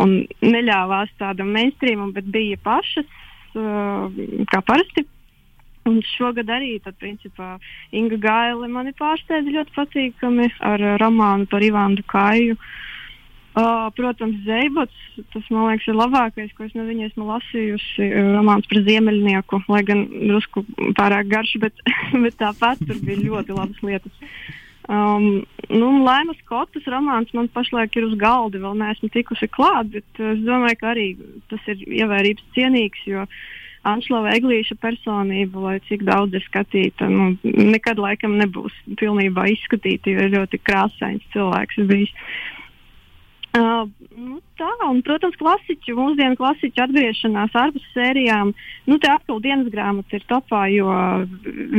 [0.06, 3.10] un neļāvās tādam mainstreamam, bet bija pašas,
[3.58, 4.08] uh,
[4.52, 5.08] kā parasti
[5.86, 7.60] Un šogad arī, tad, principā,
[7.94, 12.56] Inga Gaile mani pārsteidza ļoti patīkami ar romānu par Ivānu Kāju.
[13.56, 14.96] Uh, protams, Zeibots,
[15.32, 18.08] tas man liekas, ir labākais, ko es no viņa esmu lasījusi.
[18.34, 20.66] Romāns par ziemeļnieku, lai gan drusku
[20.98, 21.86] pārāk garš, bet,
[22.24, 24.26] bet tāpat tur bija ļoti labas lietas.
[24.90, 30.24] Um, nu, Laimas Skotas romāns man pašlaik ir uz galda, vēl neesmu tikusi klāt, bet
[30.34, 31.08] es domāju, ka arī
[31.54, 33.40] tas ir ievērības cienīgs, jo uh,
[33.86, 40.26] Anšlova Eglīša personība, lai cik daudz ir skatīta, nu, nekad laikam nebūs pilnībā izskatīta, jo
[40.26, 42.14] ir ļoti krāsains cilvēks bijis.
[43.56, 43.86] Uh,
[44.20, 48.52] nu, tā, un, protams, klasiķu, mūsdienu klasiķu atgriešanās ārpus sērijām,
[48.90, 50.90] nu, te atkal dienas grāmata ir topā, jo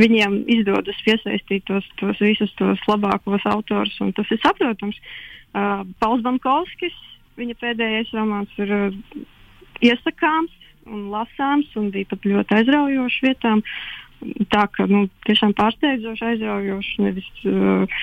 [0.01, 4.97] viņiem izdodas piesaistīt tos, tos visus tos labākos autors, un tas ir saprotams.
[5.53, 6.97] Uh, Pauls Bankovskis,
[7.37, 8.97] viņa pēdējais romāns ir uh,
[9.85, 10.56] iesakāms,
[10.91, 13.63] un lasāms, un bija pat ļoti aizraujošs vietām.
[14.49, 16.93] Tā kā nu, tiešām pārsteidzoši, aizraujoši.
[17.05, 17.99] Nevis, uh,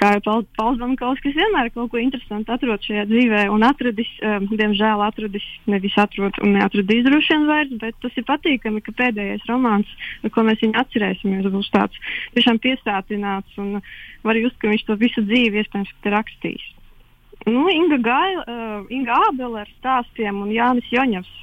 [0.00, 4.38] kā jau Pauls Bankovs, kas vienmēr kaut ko interesantu atrod šajā dzīvē, un atradis, uh,
[4.48, 9.44] diemžēl atradis, nevis atrod un neatradis droši vien vairs, bet tas ir patīkami, ka pēdējais
[9.50, 9.92] romāns,
[10.32, 12.00] ko mēs viņu atcerēsimies, būs tāds
[12.38, 13.82] tiešām piesātināts, un
[14.24, 16.70] var just, ka viņš to visu dzīvi iespējams ir rakstījis.
[17.46, 21.36] Nu, Inga, Gaila, uh, Inga Ābele ar stāstiem un Jānis Joņevs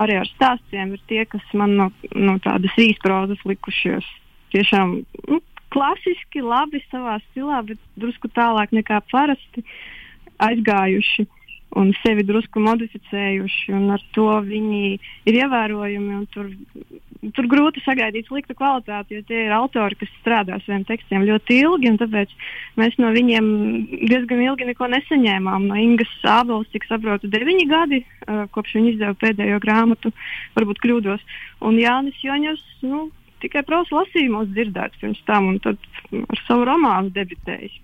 [0.00, 4.06] arī ar stāstiem ir tie, kas man no, no tādas īsprozas likušies.
[4.52, 5.40] Tiešām nu,
[5.72, 9.64] klasiski, labi savā stilā, bet drusku tālāk nekā parasti
[10.42, 11.26] aizgājuši
[11.80, 13.72] un sevi drusku modificējuši.
[13.96, 14.82] Ar to viņi
[15.28, 16.20] ir ievērojami.
[16.34, 16.50] Tur,
[17.30, 21.94] tur grūti sagaidīt sliktu kvalitāti, jo tie ir autori, kas strādā saviem tekstiem ļoti ilgi.
[22.00, 22.34] Tāpēc
[22.80, 23.48] mēs no viņiem
[24.10, 25.68] diezgan ilgi neko nesaņēmām.
[25.70, 30.10] No Ingas Ābolas, cik saprotu, deviņi gadi uh, kopš viņa izdeva pēdējo grāmatu,
[30.58, 31.26] varbūt kļūdos.
[31.68, 32.64] Un Jānis Joņos.
[32.86, 33.08] Nu,
[33.42, 35.80] Tikai prosa lasījumos dzirdēts pirms tam, un tad
[36.14, 37.74] ar savu romānu debitējis.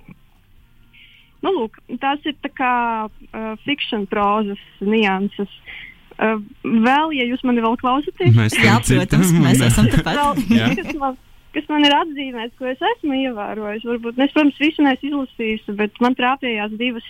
[1.42, 2.74] Nu, lūk, tās ir tā kā
[3.11, 5.51] uh, fikšana prozas nianses.
[5.51, 5.88] Uh,
[6.18, 10.40] vēl, ja jūs mani vēl klausāties, Mēs Jā, protams, mēs esam tepat.
[10.78, 11.18] Kas, man,
[11.57, 13.87] kas man ir atzīmēts, ko es esmu ievērojis.
[13.88, 17.07] Varbūt, es, protams, visu neesmu izlasījis, bet man trāpījās divas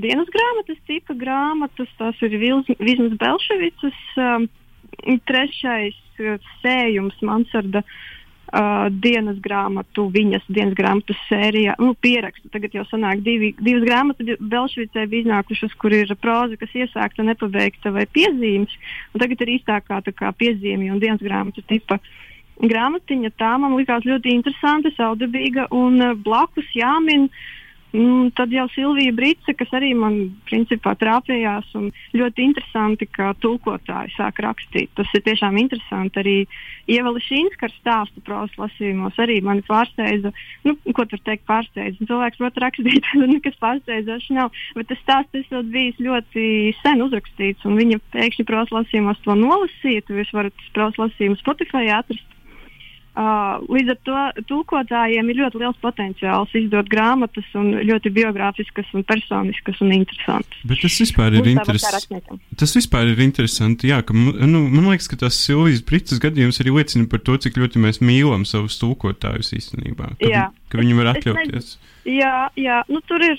[0.00, 1.90] dienas grāmatas, tipa grāmatas.
[2.00, 4.48] Tas ir Vizmas Belševicas, um,
[5.28, 7.84] trešais uh, sējums Mansarda.
[7.84, 8.19] Uh,
[9.02, 12.50] dienas grāmatu, viņas dienas grāmatu sērijā, nu, pierakstu.
[12.50, 17.92] Tagad jau sanāk divi, divas grāmatas Belšvicē bija iznākušas, kur ir proza, kas iesākta, nepabeigta
[17.94, 18.74] vai piezīmes.
[19.14, 22.00] Tagad ir īstākā tā kā piezīmju un dienas grāmatu tipa
[22.60, 23.32] grāmatiņa.
[23.38, 27.28] Tā man likās ļoti interesanta, saudabīga un uh, blakus jāmin.
[27.90, 34.14] Mm, tad jau Silvija Brīsīs, kas arī man principā trāpījās, un ļoti interesanti, ka tulkotāji
[34.14, 34.92] sāk rakstīt.
[34.94, 36.22] Tas ir tiešām interesanti.
[36.22, 36.36] Arī
[36.90, 40.30] Ieva Lišīnska ar stāstu prozas lasījumos arī mani pārsteidza.
[40.66, 42.06] Nu, ko tur teikt, pārsteidza?
[42.06, 44.54] Cilvēks prot rakstīt, nekas pārsteidzošs nav.
[44.78, 46.46] Bet tas stāsts esot bijis ļoti
[46.84, 50.14] sen uzrakstīts, un viņa pēkšņi prozas lasījumos to nolasīt.
[50.14, 52.26] Jūs varat prozas lasījumu Spotify atrast.
[53.20, 59.04] Uh, līdz ar to tulkotājiem ir ļoti liels potenciāls izdot grāmatas, un ļoti biogrāfiskas, un
[59.04, 60.62] personiskas un interesantas.
[60.64, 62.40] Bet tas vispār ir rakstniekam.
[62.62, 63.90] Tas vispār ir interesanti.
[63.92, 67.60] Jā, ka, nu, man liekas, ka tas Silvijas Brīsīs gadījums arī liecina par to, cik
[67.60, 70.14] ļoti mēs mīlam savus tulkotājus īstenībā.
[70.16, 70.46] Ka, Jā.
[70.72, 71.70] ka viņi var Es atļauties.
[72.08, 73.36] Jā, jā nu, tur ir.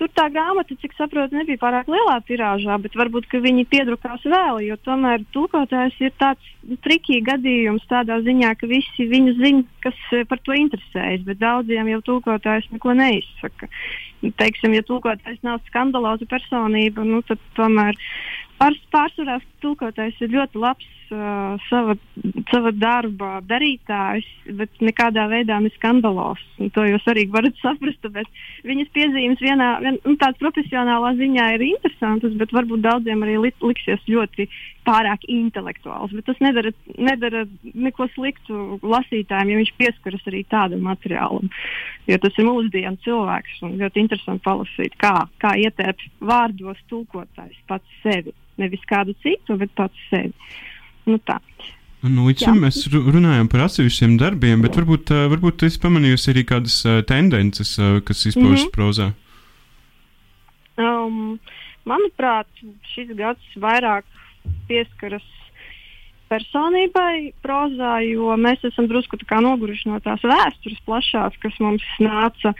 [0.00, 4.78] Tur tā grāmata, cik saprotu, nebija pārāk lielā tirāžā, bet varbūt viņi piedrukās vēl, jo
[4.80, 6.46] tomēr tulkotājs ir tāds
[6.86, 11.90] trikīgs gadījums tādā ziņā, ka visi viņu zina, kas eh, par to interesējas, bet daudziem
[11.92, 13.68] jau tulkotājs neko neizsaka.
[14.40, 18.00] Teiksim, ja tulkotājs nav skandaloza personība, nu, tad tomēr
[18.56, 21.94] pārs, pārsvarā tulkotājs ir ļoti labs uh, sava,
[22.50, 24.26] sava darba darītājs,
[24.58, 26.40] bet nekādā veidā ne skandalos.
[26.74, 28.08] To jūs arī varat saprast,
[28.66, 33.52] viņas piezīmes vienā, vien, nu, tādā profesionālā ziņā ir interesantas, bet varbūt daudziem arī li,
[33.64, 34.48] liksies ļoti
[34.88, 36.12] pārāk intelektuāls.
[36.16, 41.50] Bet tas nedara, nedara neko sliktu lasītājiem, ja viņš pieskaras arī tādam materiālam.
[42.10, 48.00] Jo tas ir mūsdienu cilvēks un ļoti interesanti palasīt, kā, kā ietērp vārdos tulkotājs pats
[48.04, 50.34] sevi nevis kādu citu, bet pats sevi.
[51.10, 51.40] Nu, tā.
[52.00, 56.78] Nu, līdz šim mēs runājam par atsevišķiem darbiem, bet varbūt, varbūt jūs pamanījusi arī kādas
[57.08, 57.74] tendences,
[58.06, 58.76] kas izpaužas mm -hmm.
[58.76, 59.10] prozā.
[60.80, 61.36] Um,
[61.84, 62.48] manuprāt,
[62.94, 64.06] šis gads vairāk
[64.68, 65.26] pieskaras
[66.30, 72.54] personībai prozā, jo mēs esam drusku noguruši no tās vēstures plašās, kas mums nāca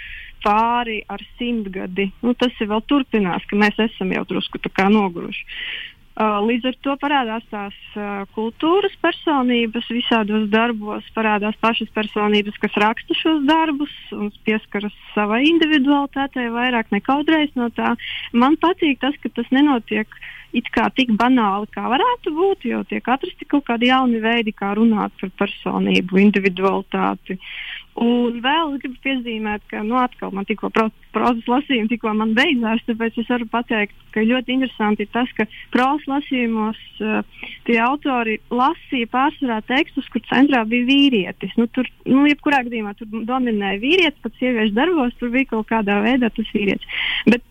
[0.44, 2.10] pāri ar simtgadi.
[2.22, 4.58] Nu, tas ir vēl turpinās, ka mēs esam jau drusku
[4.88, 5.44] noguruši.
[6.18, 12.74] Uh, līdz ar to parādās tās uh, kultūras personības visādos darbos, parādās pašas personības, kas
[12.82, 17.94] raksta šos darbus un pieskaras savai individualitātei vairāk nekaudreiz no tā.
[18.34, 20.10] Man patīk tas, ka tas nenotiek
[20.50, 24.74] it kā tik banāli, kā varētu būt, jo tiek atrasti kaut kādi jauni veidi, kā
[24.74, 27.38] runāt par personību, individualitāti.
[27.38, 32.12] Uh, Un vēl es gribu piezīmēt, ka nu, atkal man tikko pro, prozas lasījumi tikko
[32.14, 37.42] man beidzās, tāpēc es varu pateikt, ka ļoti interesanti ir tas, ka prozas lasījumos uh,
[37.66, 41.52] tie autori lasīja pārsvarā tekstus, kur centrā bija vīrietis.
[41.58, 45.98] Nu, tur, nu, jebkurā gadījumā tur dominēja vīrietis, pat sieviešu darbos tur bija kaut kādā
[46.06, 47.02] veidā tas vīrietis.
[47.26, 47.44] Bet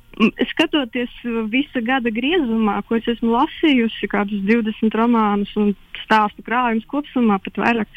[0.52, 1.14] skatoties
[1.52, 5.72] visa gada griezumā, ko es esmu lasījusi, kādus 20 romānus un
[6.04, 7.88] stāstu krājumus kopumā, pat vairāk,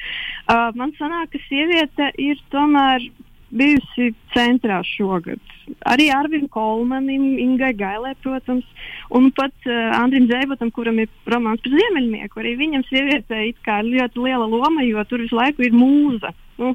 [0.46, 3.08] uh, man sanāk, ka sieviete ir tomēr
[3.52, 5.40] bijusi centrā šogad.
[5.86, 8.66] Arī Arvim Kolmanim, Ingai Gailē, protams,
[9.14, 12.40] un pat uh, Andrim Zēbotam, kuram ir romāns par ziemeļnieku.
[12.40, 16.32] Arī viņam sievietē ir ļoti liela loma, jo tur visu laiku ir mūza.
[16.60, 16.74] Nu,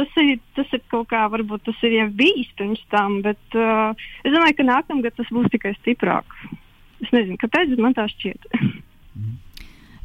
[0.00, 3.92] tas ir, tas ir kaut kā, varbūt tas ir jau bijis pirms tam, bet uh,
[4.24, 6.40] es domāju, ka nākamgad tas būs tikai stiprāk.
[7.00, 8.48] Es nezinu, kāpēc, man tā šķiet.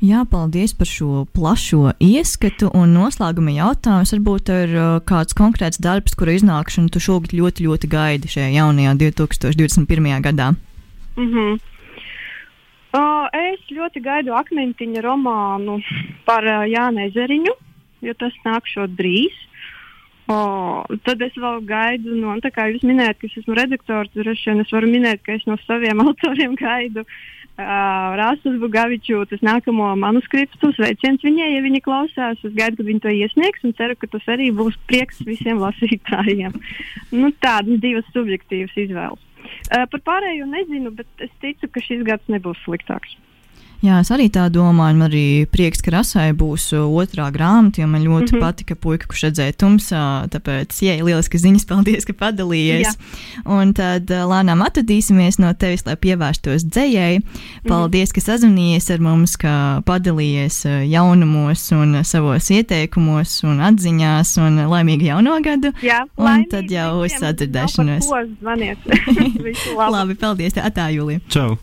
[0.04, 2.68] Jā, paldies par šo plašo ieskatu.
[2.76, 7.90] Un noslēguma jautājums varbūt ir uh, kāds konkrēts darbs, kura iznākšanu tu šogad ļoti, ļoti
[7.90, 10.12] gaidi šajā jaunajā 2021.
[10.28, 10.52] gadā.
[11.16, 11.60] Mm -hmm.
[13.00, 15.80] uh, es ļoti gaidu akmentiņa romānu
[16.26, 17.56] par uh, Jānu Ezeriņu,
[18.02, 19.34] jo tas nākšot drīz.
[20.26, 20.36] O,
[21.06, 24.64] tad es vēl gaidu, no, tā kā jūs minējāt, ka es esmu redaktors, droši vien
[24.64, 30.72] es varu minēt, ka es no saviem autoriem gaidu uh, Rāsas Bugavičūtas nākamo manuskriptu.
[30.76, 32.42] Sveiciens viņai, ja viņa klausās.
[32.42, 36.58] Es gaidu, kad viņa to iesniegs un ceru, ka tas arī būs prieks visiem lasītājiem.
[37.14, 39.22] Nu, tādas divas subjektīvas izvēles.
[39.70, 43.14] Uh, par pārējo nezinu, bet es ticu, ka šis gads nebūs sliktāks.
[43.84, 44.96] Jā, es arī tā domāju.
[44.96, 48.42] Man arī prieks, ka Rasai būs uh, otrā grāmata, jo man ļoti mm -hmm.
[48.42, 50.04] patika puika, kurš redzēja tumsā.
[50.32, 52.88] Tāpēc, jā, lieliski ziņas, paldies, ka padalījies.
[52.88, 52.94] Jā.
[53.46, 57.20] Un tad uh, lēnām atradīsimies no tevis, lai pievērstos dzējai.
[57.20, 57.68] Mhm.
[57.68, 58.26] Paldies, mm -hmm.
[58.26, 65.04] ka sazvanījies ar mums, ka padalījies uh, jaunumos un savos ieteikumos un atziņās un laimīgu
[65.04, 65.72] jauno gadu.
[65.82, 68.10] Jā, un tad jau uz sadzirdēšanos.
[68.42, 69.92] labi.
[69.92, 71.20] labi, paldies, tā, tā Jūlija.
[71.30, 71.58] Čau!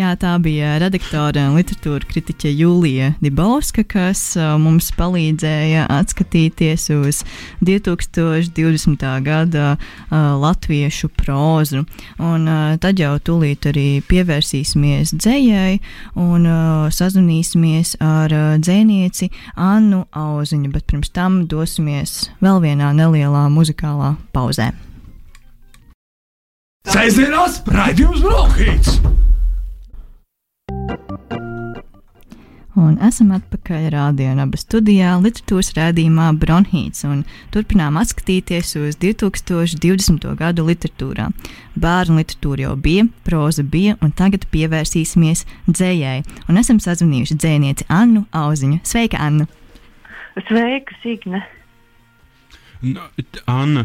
[0.00, 7.18] Jā, tā bija redaktore un literatūra kritiķe Jūlija Dibauska, kas uh, mums palīdzēja atskatīties uz
[7.66, 9.04] 2020.
[9.26, 11.84] gada uh, latviešu prózu.
[12.16, 15.76] Un, uh, tad jau tūlīt arī pievērsīsimies dzējai
[16.16, 19.28] un uh, sazvanīsimies ar uh, dzēnieci
[19.60, 24.72] Annu Auziņu, bet pirms tam dosimies vēl vienā nelielā muzikālā pauzē.
[26.88, 29.02] Sēdzienās raidījums Brokhīts!
[32.80, 40.24] Un esam atpakaļ Rādio Naba studijā, literatūras rādījumā Bronhīts, un turpinām atskatīties uz 2020.
[40.38, 41.26] gadu literatūrā.
[41.76, 46.22] Bērnu literatūra jau bija, proza bija, un tagad pievērsīsimies dzējai.
[46.48, 48.80] Un esam sazvanījuši dzēnieci Annu Auziņu.
[48.88, 49.44] Sveika, Anna!
[50.48, 51.42] Sveika, Signe!
[52.80, 53.04] Nu,
[53.44, 53.84] Anna,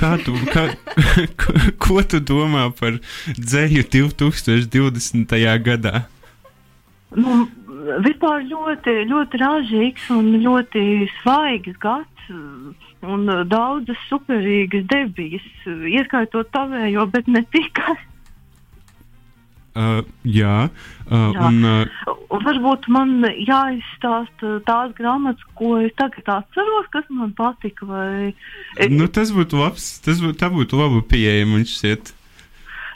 [0.00, 0.70] kā tu, kā,
[1.42, 2.96] ko, ko tu domā par
[3.36, 5.36] dzēju 2020.
[5.68, 6.06] gadā?
[7.12, 7.44] Nu,
[8.06, 10.82] vispār ļoti, ļoti ražīgs un ļoti
[11.20, 12.12] svaigs gads.
[13.06, 17.94] Un uh, daudzas superīgas debijas, uh, ieskaitot tavējo, bet ne tikai.
[19.76, 20.70] Uh, jā,
[21.04, 21.48] uh, Jā.
[21.50, 27.86] un uh, Varbūt man jāizstāsta tās grāmatas, ko es tagad atceros, kas man patika.
[27.86, 28.32] Vai...
[28.90, 29.90] nu, tas būtu labs.
[30.04, 32.14] Tas būtu, būtu laba pieeja man šķiet.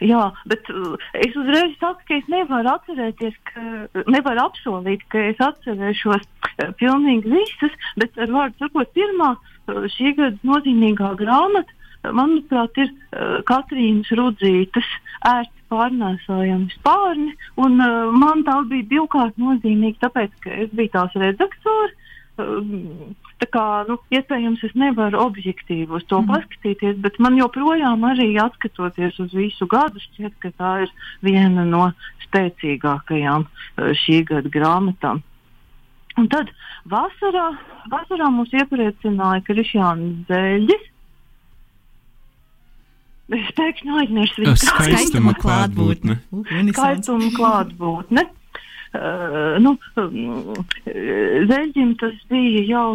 [0.00, 5.42] Jā, bet uh, es uzreiz saku, ka es nevaru atcerēties, ka nevaru apsolīt, ka es
[5.44, 12.14] atcerēšos uh, pilnīgi visas, bet ar vārdu sakot, pirmā uh, šī gada nozīmīgā grāmata, uh,
[12.16, 14.88] manuprāt, ir uh, Katrīnas Rudzītas
[15.28, 21.20] ērti pārnēsājami spārni, un uh, man tā bija divkārt nozīmīga, tāpēc, ka es biju tās
[21.20, 21.98] redaktors.
[22.40, 26.28] Um, Tā kā, nu, iespējams, es nevaru objektīvi uz to mm.
[26.28, 30.92] paskatīties, bet man joprojām, arī skatoties uz visu gadu, šķiet, ka tā ir
[31.24, 31.86] viena no
[32.26, 35.22] spēcīgākajām uh, šī gada grāmatām.
[36.20, 36.50] Un tad
[36.90, 37.46] vasarā,
[37.88, 40.88] vasarā mūs iepriecināja Krišjāns Zēļģis.
[43.38, 46.18] Es pēkšņi aizmirsu viņu Skaistuma klātbūtne.
[46.74, 48.26] Skaistuma klātbūtne.
[48.90, 50.54] Uh, nu, um,
[51.46, 52.86] Zeļģim tas bija jau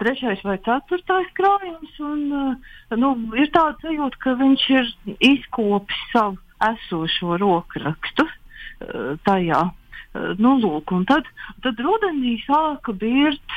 [0.00, 4.92] trešais vai ceturtais krājums, un uh, nu, ir tāds sajūta, ka viņš ir
[5.32, 6.38] izkopis savu
[6.68, 9.66] esošo rokrakstu uh, tajā.
[9.68, 9.76] Uh,
[10.14, 11.26] Nu, lūk, tad,
[11.62, 13.56] tad rudenī sāka birt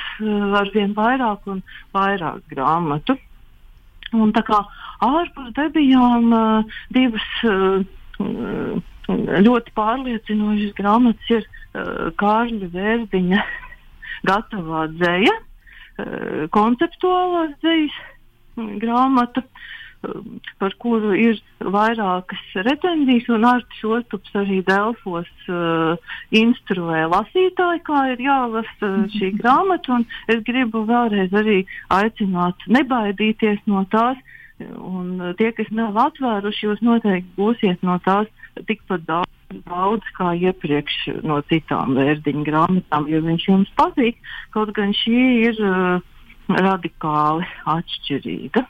[0.60, 1.62] ar vien vairāk un
[1.96, 3.16] vairāk grāmatu.
[4.12, 4.60] Un tā kā
[5.08, 7.80] ārpus debijām uh, divas uh,
[9.48, 13.46] ļoti pārliecinošas grāmatas ir uh, Kārļa Vērdiņa
[14.30, 15.51] gatavā dzēja, uh,
[16.56, 17.98] konceptuālās dzējas
[18.58, 19.44] mm, grāmata,
[20.08, 28.04] um, par kuru ir vairākas recenzijas, un Artis Ostups arī Delfos uh, instruē lasītāju, kā
[28.14, 34.20] ir jālasa uh, šī grāmata, un es gribu vēlreiz arī aicināt nebaidīties no tās,
[34.62, 38.30] un tie, kas nav atvēruši, jūs noteikti būsiet no tās
[38.68, 39.31] tikpat daudz.
[39.52, 44.20] Daudz kā iepriekš no citām vērtiņu grāmatām, jo viņš jums patīk,
[44.56, 45.18] kaut gan šī
[45.50, 46.00] ir uh,
[46.48, 48.64] radikāli atšķirīga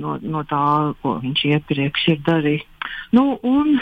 [0.00, 0.64] no, no tā,
[1.02, 2.64] ko viņš iepriekš ir darījis.
[3.16, 3.76] Nu, un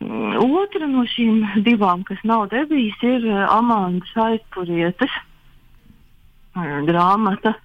[0.00, 5.12] mm, otra no šīm divām, kas nav debijas, ir uh, Amandas aizpurietes
[6.56, 7.56] uh, grāmata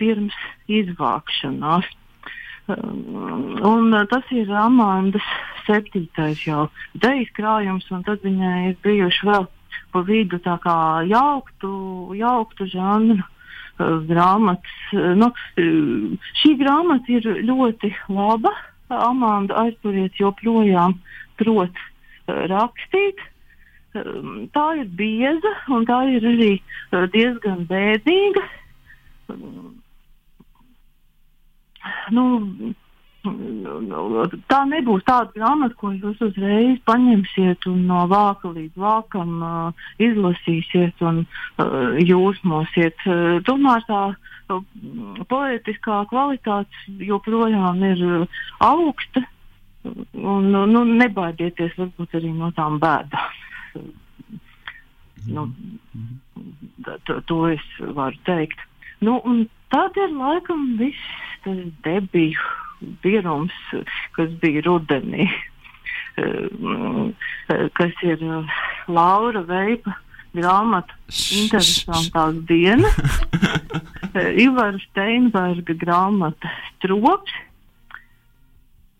[0.00, 0.36] pirms
[0.70, 1.88] izvākšanās.
[2.70, 5.26] Un uh, tas ir Amandas
[5.66, 9.46] septītais jau dejas krājums, un tad viņai ir bijuši vēl
[9.90, 10.76] pa vidu tā kā
[11.10, 11.70] jauktu,
[12.18, 14.76] jauktu žanru uh, grāmatas.
[14.94, 15.30] Uh, Nu,
[16.40, 18.54] šī grāmata ir ļoti laba.
[18.90, 20.96] Amanda aizpuriet joprojām
[21.38, 21.76] prot
[22.26, 23.20] rakstīt.
[23.94, 26.50] Tā ir bieza un tā ir arī
[27.14, 28.42] diezgan bēdīga.
[32.14, 32.24] Nu,
[34.48, 41.02] tā nebūs tāda grāmata, ko jūs uzreiz paņemsiet un no vāka līdz vākam uh, izlasīsiet
[41.04, 42.96] un uh, jūsmosiet.
[43.04, 44.62] Uh, tomēr tā uh,
[45.28, 49.26] poetiskā kvalitāte joprojām ir uh, augsta.
[49.84, 53.36] Un, nu, nu, nebaidieties varbūt arī no tām bēdām.
[55.28, 55.46] Nu,
[57.06, 58.60] to, to es varu teikt.
[59.00, 61.00] Nu, un tad ir laikam viss
[61.44, 62.40] tas debiju
[63.04, 63.56] birums,
[64.16, 65.28] kas bija rudenī,
[66.20, 67.12] um,
[67.78, 69.96] kas ir uh, Laura Veipa
[70.36, 72.98] grāmata Interesantās dienas,
[74.44, 77.38] Ivara Steinberga grāmata Strops.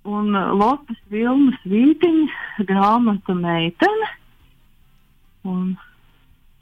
[0.09, 4.09] Un Lopas Vilmas Vītiņa grāmata Meitene.
[5.45, 5.75] Un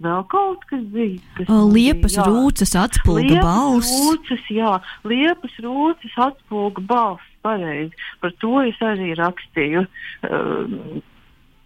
[0.05, 1.19] vēl kaut kas bija.
[1.37, 3.93] Kas man bija Liepas jā- rūces atspulga Liepas balss.
[4.07, 4.73] Rūces, jā,
[5.05, 7.25] liepas rūces atspūga balss.
[7.43, 7.95] Pareizi.
[8.21, 10.73] Par to es arī rakstīju uh,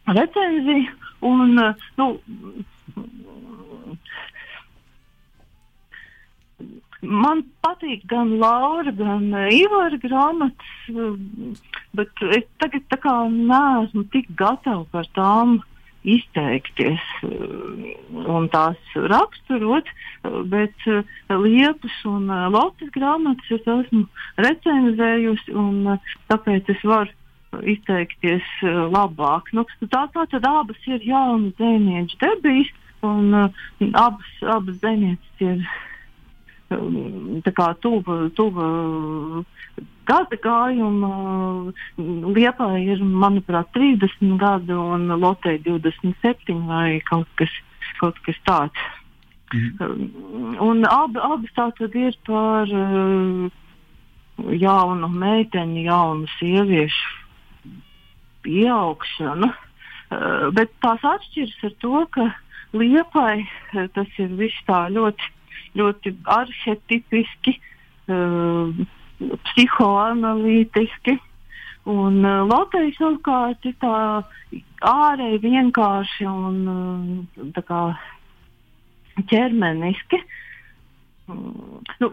[0.07, 0.93] recenziju.
[1.25, 2.21] Un, uh, nu,
[7.03, 10.85] Man patīk gan Laura, gan Ivara grāmatas,
[11.99, 15.57] bet es tagad tā kā neesmu tik gatava par tām
[16.03, 17.89] izteikties uh,
[18.27, 24.05] un tās raksturot, uh, bet uh, Liepas un Lotas grāmatas es esmu
[24.43, 25.99] recenzējusi un
[26.33, 29.51] tāpēc es varu izteikties labāk.
[29.53, 32.71] Nu, tā kā tad abas ir jauna dzēniešu debijas
[33.05, 35.67] un abas, abas dzēnieces ir
[37.83, 38.67] tuva, tuva
[40.09, 41.13] gada gājuma.
[42.37, 47.53] Liepā ir, manuprāt, 30 gadi un Lotei 27 vai kaut kas,
[48.01, 48.91] kaut kas tāds.
[49.53, 50.59] Mhm.
[50.65, 53.51] Un abi, abas tātad ir par uh,
[54.49, 57.21] jaunu meiteni, jaunu sieviešu
[58.47, 59.51] pieaugšanu.
[60.13, 62.27] Uh, bet tās atšķiras ar to, ka
[62.73, 65.31] liepai uh, tas ir viss tā ļoti,
[65.79, 67.57] ļoti arhetipiski,
[68.13, 68.73] uh,
[69.49, 71.17] psihoanalītiski.
[71.93, 73.97] Un uh, Latvijas savukārt ir tā
[74.87, 77.83] ārēji vienkārši un uh, tā kā
[79.33, 80.23] ķermeniski.
[81.33, 82.09] Nu,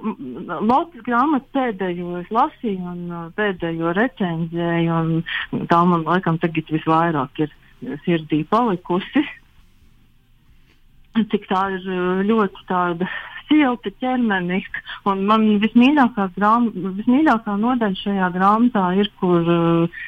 [0.69, 7.45] Latvijas grāmatas pēdējo es lasīju, un uh, pēdējo recenzēju, un tā man laikam tagad visvairāk
[7.45, 7.53] ir
[8.05, 9.25] sirdī palikusi.
[11.19, 11.85] Cik tā ir
[12.25, 13.07] ļoti tāda
[13.49, 16.69] silta ķermeniska, un man vismīļākā, grām,
[17.01, 19.99] vismīļākā nodaļa šajā grāmatā ir, kur uh,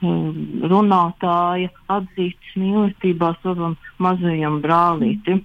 [0.00, 5.42] Um, runātāja atzīstas mīlestībā savam mazajam brālītim.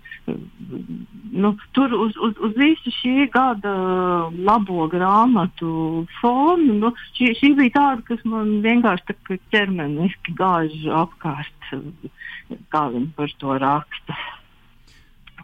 [1.35, 3.73] Nu, tur uz, uz, uz visu šī gada
[4.31, 11.75] labo grāmatu fonu nu, šī, šī bija tāda, kas man vienkārši ķermeniski gāž apkārt,
[12.71, 14.19] kā viņi par to raksta.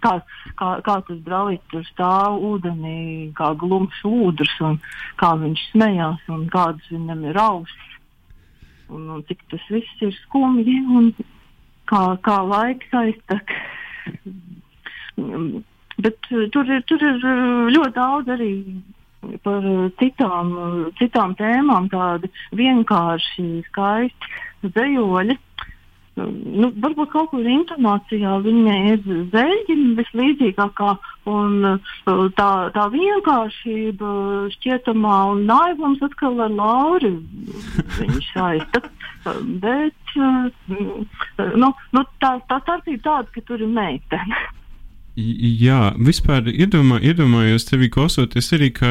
[0.01, 0.15] Kā,
[0.57, 4.79] kā, kā tas brālis tur stāv ūdenī, kā glumšs ūdens, un
[5.21, 7.91] kā viņš smējās, un kādas viņam ir ausis
[8.91, 11.11] un, un cik tas viss ir skumji un
[11.89, 13.53] kā, kā laiks aiztek.
[16.01, 18.51] Bet uh, tur ir, tur ir uh, ļoti daudz arī
[19.45, 20.53] par uh, citām,
[20.99, 25.37] citām tēmām, tādi vienkārši skaisti zejoļi.
[26.19, 30.89] Nu, varbūt kaut kur intonācijā viņa ir zēļģina vislīdzīgākā,
[31.31, 31.79] un
[32.35, 34.11] tā, tā vienkāršība
[34.57, 37.13] šķietamā un naivums atkal ar Lauri
[37.95, 38.83] viņš saista.
[39.63, 44.43] Bet nu, nu, tā, tā starpība tāda, ka tur ir meitene.
[45.61, 48.89] Jā, vispār iedomā, iedomājos tevi klausoties arī, ka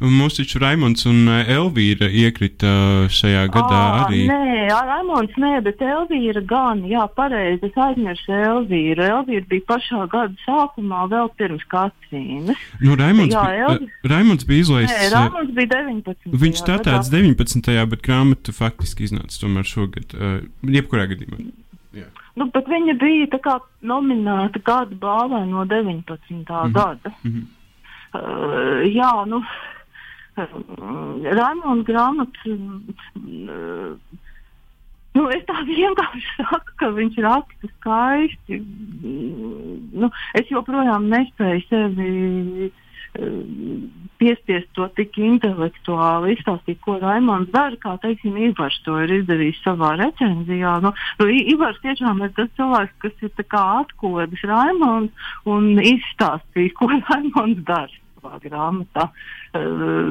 [0.00, 2.70] mūsu taču Raimons un eh, Elvīra iekrita
[3.12, 4.22] šajā gadā à, arī.
[4.30, 9.04] Nē, Raimons nē, bet Elvīra gan, jā, pareizi, es aizmirsu Elvīru.
[9.06, 12.66] Elvīra bija pašā gada sākumā, vēl pirms Katrīnas.
[12.82, 13.90] Nu, Raimons, jā, Elvi...
[14.06, 14.96] Raimons bija izlaists.
[14.96, 16.36] Nē, Raimons bija 19.
[16.46, 17.72] Viņš startēts 19.
[17.92, 20.16] bet grāmata faktiski iznāca tomēr šogad,
[20.76, 21.42] jebkurā gadījumā.
[21.96, 22.10] Jā.
[22.36, 26.04] Nu, bet viņa bija kā, nominēta gada balvai no 19.
[26.30, 26.72] Mm -hmm.
[26.72, 27.10] gada.
[27.24, 27.44] Mm -hmm.
[28.14, 29.42] uh, jā, nu,
[30.36, 30.46] uh,
[31.38, 32.46] Raimonda grāmatas.
[32.46, 33.96] Uh,
[35.16, 38.60] Nu, es tā vienkārši saku, ka viņš raksta skaisti.
[39.96, 42.72] Nu, es joprojām nespēju sevi
[44.20, 49.94] piespiest to tik intelektuāli izstāstīt, ko Raimons dara, kā, teiksim, Ivars to ir izdarījis savā
[50.00, 50.78] recenzijā.
[50.84, 57.62] Nu, nu, Ivars tiešām ir tas cilvēks, kas ir atkodis Raimons un izstāstījis, ko Raimons
[57.68, 59.08] dara savā grāmatā.
[59.56, 60.10] Uh,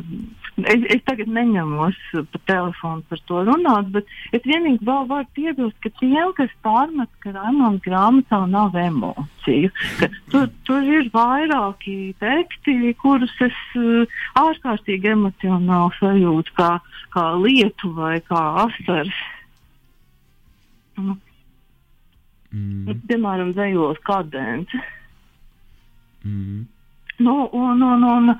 [0.63, 1.97] es, es tagad neņemos
[2.31, 7.11] pa telefonu par to runāt, bet es vienīgi vēl varu piebilst, ka tiem, kas pārmet,
[7.23, 15.13] ka Raimonda grāmatā nav emociju, ka tur, tur ir vairāki teksti, kurus es uh, ārkārtīgi
[15.15, 16.71] emocionāli sajūtu, kā,
[17.15, 19.23] kā lietu vai kā asaras.
[20.95, 21.17] Nu,
[22.55, 23.01] mm.
[23.09, 24.79] Piemēram, dzējos kadence.
[26.25, 26.63] Mm.
[27.17, 28.33] Nu, un, un, un,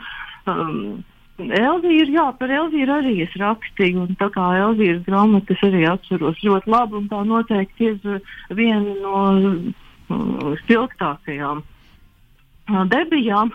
[0.51, 1.03] um,
[1.35, 6.71] Elvīra, jā, par Elvīru arī es rakstīju, un tā kā Elvīras grāmatas arī atceros ļoti
[6.71, 8.21] labi, un tā noteikti ir
[8.55, 13.51] viena no uh, spilgtākajām uh, debijām.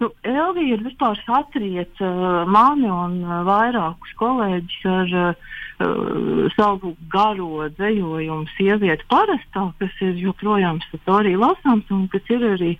[0.00, 7.66] Nu, Elvija ir vispār satriec uh, mani un uh, vairākus kolēģus ar uh, savu garo
[7.76, 12.72] dzējojumu sievieti parastā, kas ir joprojām statorija lasāms un kas ir arī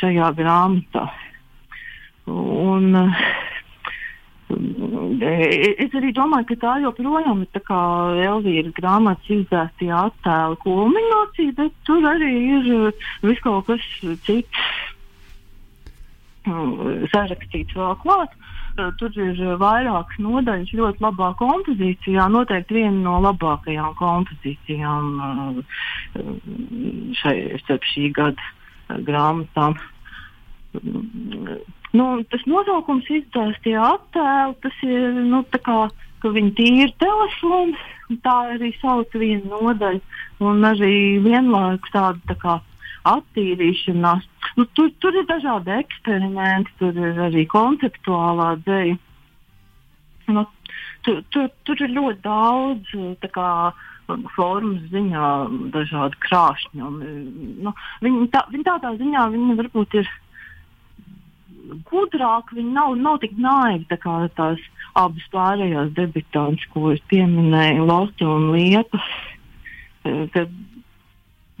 [0.00, 1.06] šajā grāmatā.
[2.28, 3.24] Un, uh,
[4.50, 7.60] Es arī domāju, ka tā joprojām ir
[8.26, 12.70] Elvīra grāmatas izdzēstie attēli kulminācija, bet tur arī ir
[13.22, 13.84] viss kaut kas
[14.26, 14.64] cits
[17.12, 18.34] sarakstīts vēl klāt.
[19.00, 22.28] Tur ir vairākas nodaļas ļoti labā kompozīcijā.
[22.32, 25.60] Noteikti viena no labākajām kompozīcijām
[27.20, 27.34] šai,
[27.64, 29.76] starp šī gada grāmatām.
[31.90, 35.78] Nu, tas nosaukums izdevās attēli, tas ir nu, kā,
[36.22, 37.80] ka viņi tīri telefons,
[38.22, 40.00] tā arī sauc viena nodaļa,
[40.46, 42.60] un arī vienlaikus tāda tā kā
[43.08, 44.26] attīrīšanās.
[44.58, 48.98] Nu, tur, tur ir dažādi eksperimenti, tur ir arī konceptuālā dēļa.
[50.30, 50.44] Nu,
[51.06, 52.92] tur, tur, tur ir ļoti daudz
[53.34, 53.50] kā,
[54.34, 55.28] formas ziņā,
[55.74, 57.12] dažādi krāšņumi.
[57.64, 57.74] Nu,
[58.04, 60.10] viņi, tā, viņi tādā ziņā viņi varbūt ir
[61.90, 64.62] gudrāki, viņi nav, nav tik naivi tā kā tās
[64.98, 69.02] abas pārējās debitantes, ko es pieminēju, Lotte un Liepa.
[70.34, 70.50] Tad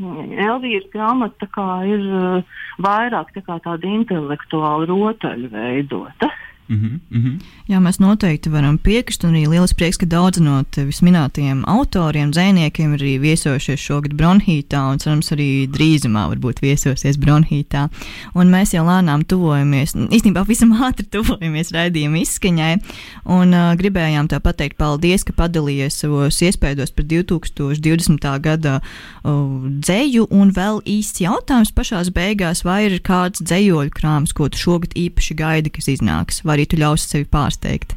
[0.00, 1.48] Elvīra grāmata
[1.88, 6.30] ir uh, vairāk tā tāda intelektuāla rotaļa veidota.
[6.70, 7.40] Mm -hmm, mm -hmm.
[7.68, 12.30] Jā, mēs noteikti varam piekrist, un arī liels prieks, ka daudz no tevis minētajiem autoriem,
[12.30, 17.88] dziniekiem ir arī viesojušies šogad Bronhītā, un cerams, arī drīzumā varbūt viesosies Bronhītā.
[18.34, 22.78] Un mēs jau lēnām tuvojamies, īstenībā visam ātri tuvojamies raidījuma izskaņai,
[23.24, 28.40] un uh, gribējām tev pateikt paldies, ka padalījies savos iespējos par 2020.
[28.40, 34.48] gada uh, dzēju, un vēl īsts jautājums pašās beigās, vai ir kāds dzējoļu krāms, ko
[34.48, 36.44] tu šogad īpaši gaidi, kas iznāks?
[36.44, 37.96] Vai arī tu ļausi sevi pārsteigt?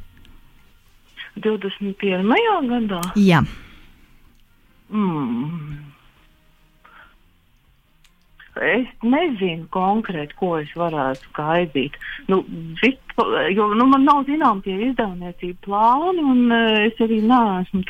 [1.44, 2.30] 21.
[2.70, 3.02] gadā?
[3.20, 3.42] Jā.
[4.94, 5.82] Mm.
[8.54, 11.96] Es nezinu konkrēti, ko es varētu gaidīt.
[12.30, 12.44] Nu,
[12.84, 13.00] vis,
[13.50, 17.82] jo nu, man nav zināms tie izdevniecību plāni, un uh, es arī neesmu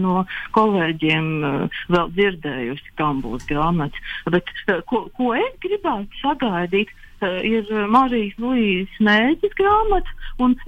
[0.00, 0.24] no
[0.56, 4.00] kolēģiem uh, vēl dzirdējusi, kam būs grāmatas.
[4.32, 6.88] Bet uh, ko, ko es gribētu sagaidīt?
[7.16, 10.12] Uh, ir Marijas Luīzes mērķis grāmata.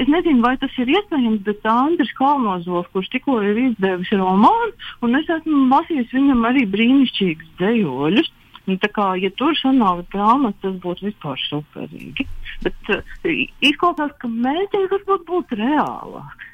[0.00, 4.72] Es nezinu, vai tas ir iespējams, bet Andris Kalnozovs, kurš tikko ir izdevis romānu,
[5.04, 8.32] un es esmu lasījis viņam arī brīnišķīgus dzējoļus.
[8.68, 12.24] Nu, tā kā, ja tur sanāk grāmata, tas būtu vispār superīgi.
[12.64, 13.16] Bet uh,
[13.64, 16.47] izklausās, ka mērķis varbūt būtu reālāk.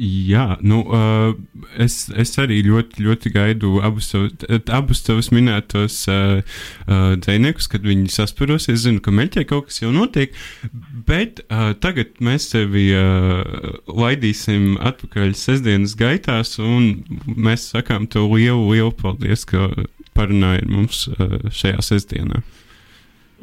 [0.00, 1.34] Jā, nu, uh,
[1.76, 4.06] es, es arī ļoti, ļoti gaidu abus,
[4.72, 6.40] abus tavus minētos uh,
[6.86, 8.70] uh, dziniekus, kad viņi sasparosies.
[8.72, 10.32] Es zinu, ka meļķē kaut kas jau notiek,
[11.04, 13.44] bet uh, tagad mēs tevi uh,
[13.92, 17.04] laidīsim atpakaļ sestdienas gaitās, un
[17.36, 19.68] mēs sakām tev lielu, lielu paldies, ka
[20.16, 22.40] parunāji ar mums uh, šajā sestdienā.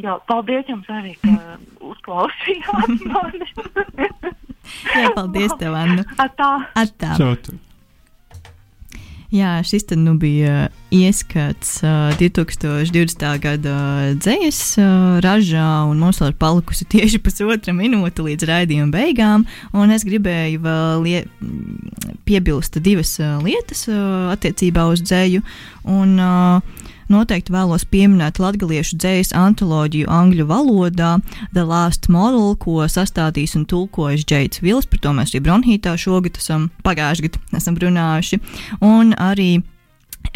[0.02, 1.60] Jā, paldies jums arī, ka
[1.92, 4.09] uzklausījāt mani.
[5.00, 6.06] Jā, paldies tev, Anna.
[6.26, 6.54] Atā.
[6.78, 7.16] Atā.
[7.20, 7.34] Čau,
[9.30, 13.26] Jā, šis tad nu bija ieskats uh, 2020.
[13.44, 13.74] gada
[14.18, 19.46] dzīslas uh, ražā, un mums vēl ir palikusi tieši pusotra minūte līdz raidījuma beigām.
[19.94, 21.06] Es gribēju vēl
[22.26, 25.46] piebilst divas uh, lietas uh, attiecībā uz dzēju.
[25.94, 31.16] Un, uh, noteikti vēlos pieminēt latviešu dzējas antoloģiju angļu valodā
[31.54, 34.88] The Last Model, ko sastādījis un tulkojis Džeits Vils.
[34.90, 38.42] Par to mēs arī Bronhītā šogad esam pagājušajā gadā esam runājuši.
[38.86, 39.52] Un arī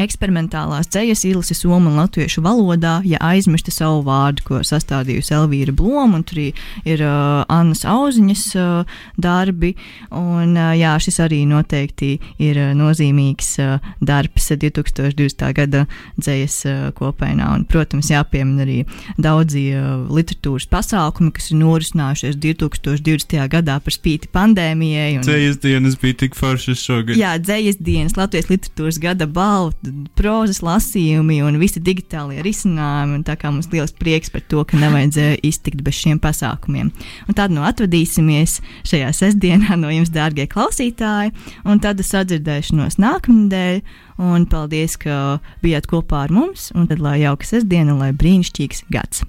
[0.01, 6.19] eksperimentālās ceļas ilsi somu un latviešu valodā, ja aizmirsta savu vārdu, ko sastādījusi Elvīra Bloma,
[6.19, 9.73] un tur ir uh, Annas Auziņas uh, darbi,
[10.09, 15.45] un uh, jā, šis arī noteikti ir nozīmīgs uh, darbs 2020.
[15.57, 15.85] gada
[16.17, 18.79] dzējas uh, kopainā, un, protams, jāpiemina arī
[19.21, 23.37] daudzi uh, literatūras pasākumi, kas ir norisinājušies 2020.
[23.53, 25.19] gadā par spīti pandēmijai.
[25.19, 27.17] Un, dzējas dienas bija tik foršas šogad.
[27.19, 29.82] Jā, dzējas dienas, Latvijas literatūras gada balva
[30.17, 33.23] prozas lasījumi un visi digitālie risinājumi.
[33.27, 36.91] Tā kā mums liels prieks par to, ka nevajadzēja iztikt bez šiem pasākumiem.
[37.27, 38.59] Un tad nu atvadīsimies
[38.89, 41.33] šajā sestdienā no jums, dārgie klausītāji,
[41.67, 43.83] un tad sadzirdēšanos nākamnedēļ.
[44.23, 49.25] Un paldies, ka bijāt kopā ar mums, un tad lai jauka sestdiena, lai brīnišķīgs gads!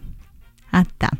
[0.74, 1.14] Atā!